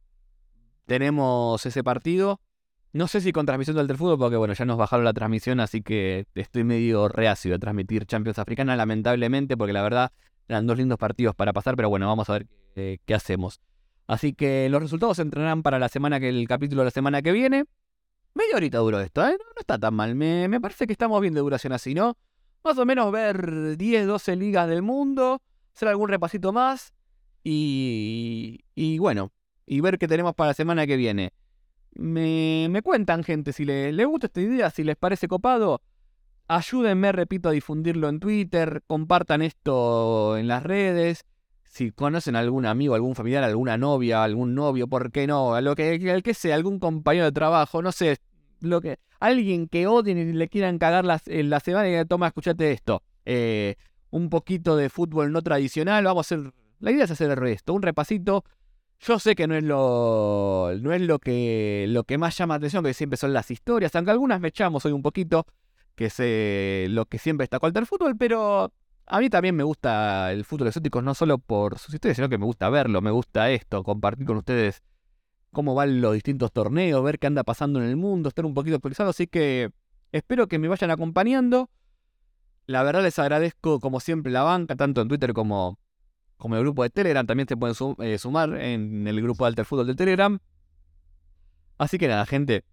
tenemos 0.86 1.66
ese 1.66 1.82
partido. 1.82 2.40
No 2.96 3.08
sé 3.08 3.20
si 3.20 3.30
con 3.30 3.44
transmisión 3.44 3.76
del 3.76 3.94
fútbol, 3.94 4.16
porque 4.18 4.36
bueno, 4.36 4.54
ya 4.54 4.64
nos 4.64 4.78
bajaron 4.78 5.04
la 5.04 5.12
transmisión, 5.12 5.60
así 5.60 5.82
que 5.82 6.24
estoy 6.34 6.64
medio 6.64 7.08
reacio 7.08 7.52
de 7.52 7.58
transmitir 7.58 8.06
Champions 8.06 8.38
Africana, 8.38 8.74
lamentablemente, 8.74 9.54
porque 9.54 9.74
la 9.74 9.82
verdad 9.82 10.12
eran 10.48 10.66
dos 10.66 10.78
lindos 10.78 10.96
partidos 10.96 11.34
para 11.34 11.52
pasar, 11.52 11.76
pero 11.76 11.90
bueno, 11.90 12.06
vamos 12.06 12.30
a 12.30 12.32
ver 12.32 12.46
qué, 12.74 13.14
hacemos. 13.14 13.60
Así 14.06 14.32
que 14.32 14.70
los 14.70 14.80
resultados 14.80 15.18
se 15.18 15.22
entrenarán 15.22 15.62
para 15.62 15.78
la 15.78 15.90
semana 15.90 16.18
que 16.20 16.30
el 16.30 16.48
capítulo 16.48 16.80
de 16.80 16.84
la 16.86 16.90
semana 16.90 17.20
que 17.20 17.32
viene. 17.32 17.66
Media 18.32 18.56
horita 18.56 18.78
duró 18.78 18.98
esto, 19.00 19.26
¿eh? 19.28 19.36
No, 19.38 19.60
está 19.60 19.78
tan 19.78 19.92
mal. 19.92 20.14
Me, 20.14 20.58
parece 20.58 20.86
que 20.86 20.94
estamos 20.94 21.20
bien 21.20 21.34
de 21.34 21.40
duración 21.40 21.74
así, 21.74 21.92
¿no? 21.92 22.16
Más 22.64 22.78
o 22.78 22.86
menos 22.86 23.12
ver 23.12 23.76
10, 23.76 24.06
12 24.06 24.36
ligas 24.36 24.70
del 24.70 24.80
mundo, 24.80 25.42
hacer 25.74 25.88
algún 25.88 26.08
repasito 26.08 26.50
más 26.50 26.94
y, 27.44 28.64
y 28.74 28.96
bueno, 28.96 29.32
y 29.66 29.82
ver 29.82 29.98
qué 29.98 30.08
tenemos 30.08 30.34
para 30.34 30.48
la 30.48 30.54
semana 30.54 30.86
que 30.86 30.96
viene. 30.96 31.34
Me, 31.98 32.68
me 32.70 32.82
cuentan, 32.82 33.24
gente, 33.24 33.52
si 33.52 33.64
les 33.64 33.94
le 33.94 34.04
gusta 34.04 34.26
esta 34.26 34.40
idea, 34.40 34.70
si 34.70 34.84
les 34.84 34.96
parece 34.96 35.28
copado. 35.28 35.80
Ayúdenme, 36.48 37.10
repito, 37.12 37.48
a 37.48 37.52
difundirlo 37.52 38.08
en 38.08 38.20
Twitter, 38.20 38.82
compartan 38.86 39.42
esto 39.42 40.36
en 40.36 40.46
las 40.46 40.62
redes. 40.62 41.24
Si 41.64 41.90
conocen 41.90 42.36
a 42.36 42.40
algún 42.40 42.66
amigo, 42.66 42.94
algún 42.94 43.14
familiar, 43.14 43.42
alguna 43.42 43.76
novia, 43.76 44.22
algún 44.22 44.54
novio, 44.54 44.86
¿por 44.86 45.10
qué 45.10 45.26
no? 45.26 45.54
A 45.54 45.60
lo 45.60 45.74
que, 45.74 45.94
el 45.94 46.22
que 46.22 46.34
sea, 46.34 46.54
algún 46.54 46.78
compañero 46.78 47.24
de 47.24 47.32
trabajo, 47.32 47.82
no 47.82 47.92
sé, 47.92 48.18
lo 48.60 48.80
que. 48.80 48.98
Alguien 49.18 49.66
que 49.66 49.86
odien 49.86 50.18
y 50.18 50.32
le 50.32 50.48
quieran 50.48 50.78
cagar 50.78 51.04
en 51.26 51.50
la 51.50 51.60
semana 51.60 51.88
y 51.88 52.04
toma, 52.04 52.26
escuchate 52.26 52.72
esto. 52.72 53.02
Eh, 53.24 53.76
un 54.10 54.28
poquito 54.28 54.76
de 54.76 54.90
fútbol 54.90 55.32
no 55.32 55.42
tradicional. 55.42 56.04
Vamos 56.04 56.30
a 56.30 56.34
hacer. 56.34 56.52
La 56.80 56.90
idea 56.90 57.04
es 57.04 57.10
hacer 57.10 57.30
el 57.30 57.36
resto. 57.36 57.72
Un 57.72 57.82
repasito. 57.82 58.44
Yo 59.00 59.18
sé 59.18 59.34
que 59.34 59.46
no 59.46 59.54
es 59.54 59.62
lo. 59.62 60.70
No 60.80 60.92
es 60.92 61.02
lo 61.02 61.18
que. 61.18 61.86
lo 61.88 62.04
que 62.04 62.18
más 62.18 62.36
llama 62.36 62.54
atención, 62.54 62.82
que 62.82 62.94
siempre 62.94 63.16
son 63.16 63.32
las 63.32 63.50
historias. 63.50 63.94
Aunque 63.94 64.10
algunas 64.10 64.40
me 64.40 64.48
echamos 64.48 64.84
hoy 64.84 64.92
un 64.92 65.02
poquito 65.02 65.46
que 65.96 66.06
es 66.06 66.90
lo 66.90 67.06
que 67.06 67.18
siempre 67.18 67.44
está 67.44 67.58
el 67.62 67.86
fútbol, 67.86 68.16
pero 68.16 68.70
a 69.06 69.18
mí 69.18 69.30
también 69.30 69.56
me 69.56 69.64
gusta 69.64 70.30
el 70.30 70.44
fútbol 70.44 70.68
exótico, 70.68 71.00
no 71.00 71.14
solo 71.14 71.38
por 71.38 71.78
sus 71.78 71.94
historias, 71.94 72.16
sino 72.16 72.28
que 72.28 72.38
me 72.38 72.44
gusta 72.44 72.68
verlo, 72.68 73.00
me 73.00 73.10
gusta 73.10 73.50
esto, 73.50 73.82
compartir 73.82 74.26
con 74.26 74.36
ustedes 74.36 74.82
cómo 75.52 75.74
van 75.74 76.02
los 76.02 76.12
distintos 76.12 76.52
torneos, 76.52 77.02
ver 77.02 77.18
qué 77.18 77.28
anda 77.28 77.42
pasando 77.44 77.80
en 77.80 77.88
el 77.88 77.96
mundo, 77.96 78.28
estar 78.28 78.44
un 78.44 78.52
poquito 78.52 78.76
actualizado, 78.76 79.10
así 79.10 79.26
que 79.26 79.70
espero 80.12 80.48
que 80.48 80.58
me 80.58 80.68
vayan 80.68 80.90
acompañando. 80.90 81.70
La 82.66 82.82
verdad 82.82 83.02
les 83.02 83.18
agradezco 83.18 83.80
como 83.80 84.00
siempre 84.00 84.30
la 84.30 84.42
banca, 84.42 84.76
tanto 84.76 85.00
en 85.00 85.08
Twitter 85.08 85.32
como, 85.32 85.78
como 86.36 86.56
el 86.56 86.62
grupo 86.62 86.82
de 86.82 86.90
Telegram, 86.90 87.26
también 87.26 87.48
se 87.48 87.56
pueden 87.56 87.74
eh, 87.98 88.18
sumar 88.18 88.54
en 88.60 89.06
el 89.06 89.22
grupo 89.22 89.44
de 89.44 89.48
Alter 89.48 89.64
Fútbol 89.64 89.86
de 89.86 89.94
Telegram. 89.94 90.38
Así 91.78 91.98
que 91.98 92.08
nada, 92.08 92.26
gente, 92.26 92.64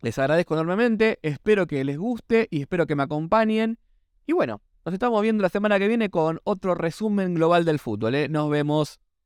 les 0.00 0.18
agradezco 0.18 0.54
enormemente, 0.54 1.18
espero 1.22 1.66
que 1.66 1.82
les 1.84 1.98
guste 1.98 2.48
y 2.50 2.60
espero 2.62 2.86
que 2.86 2.94
me 2.94 3.02
acompañen. 3.02 3.78
Y 4.26 4.32
bueno, 4.32 4.60
nos 4.84 4.92
estamos 4.92 5.22
viendo 5.22 5.42
la 5.42 5.48
semana 5.48 5.78
que 5.78 5.88
viene 5.88 6.10
con 6.10 6.40
otro 6.44 6.74
resumen 6.74 7.34
global 7.34 7.64
del 7.64 7.78
fútbol. 7.78 8.14
¿eh? 8.14 8.28
Nos 8.28 8.50
vemos. 8.50 9.00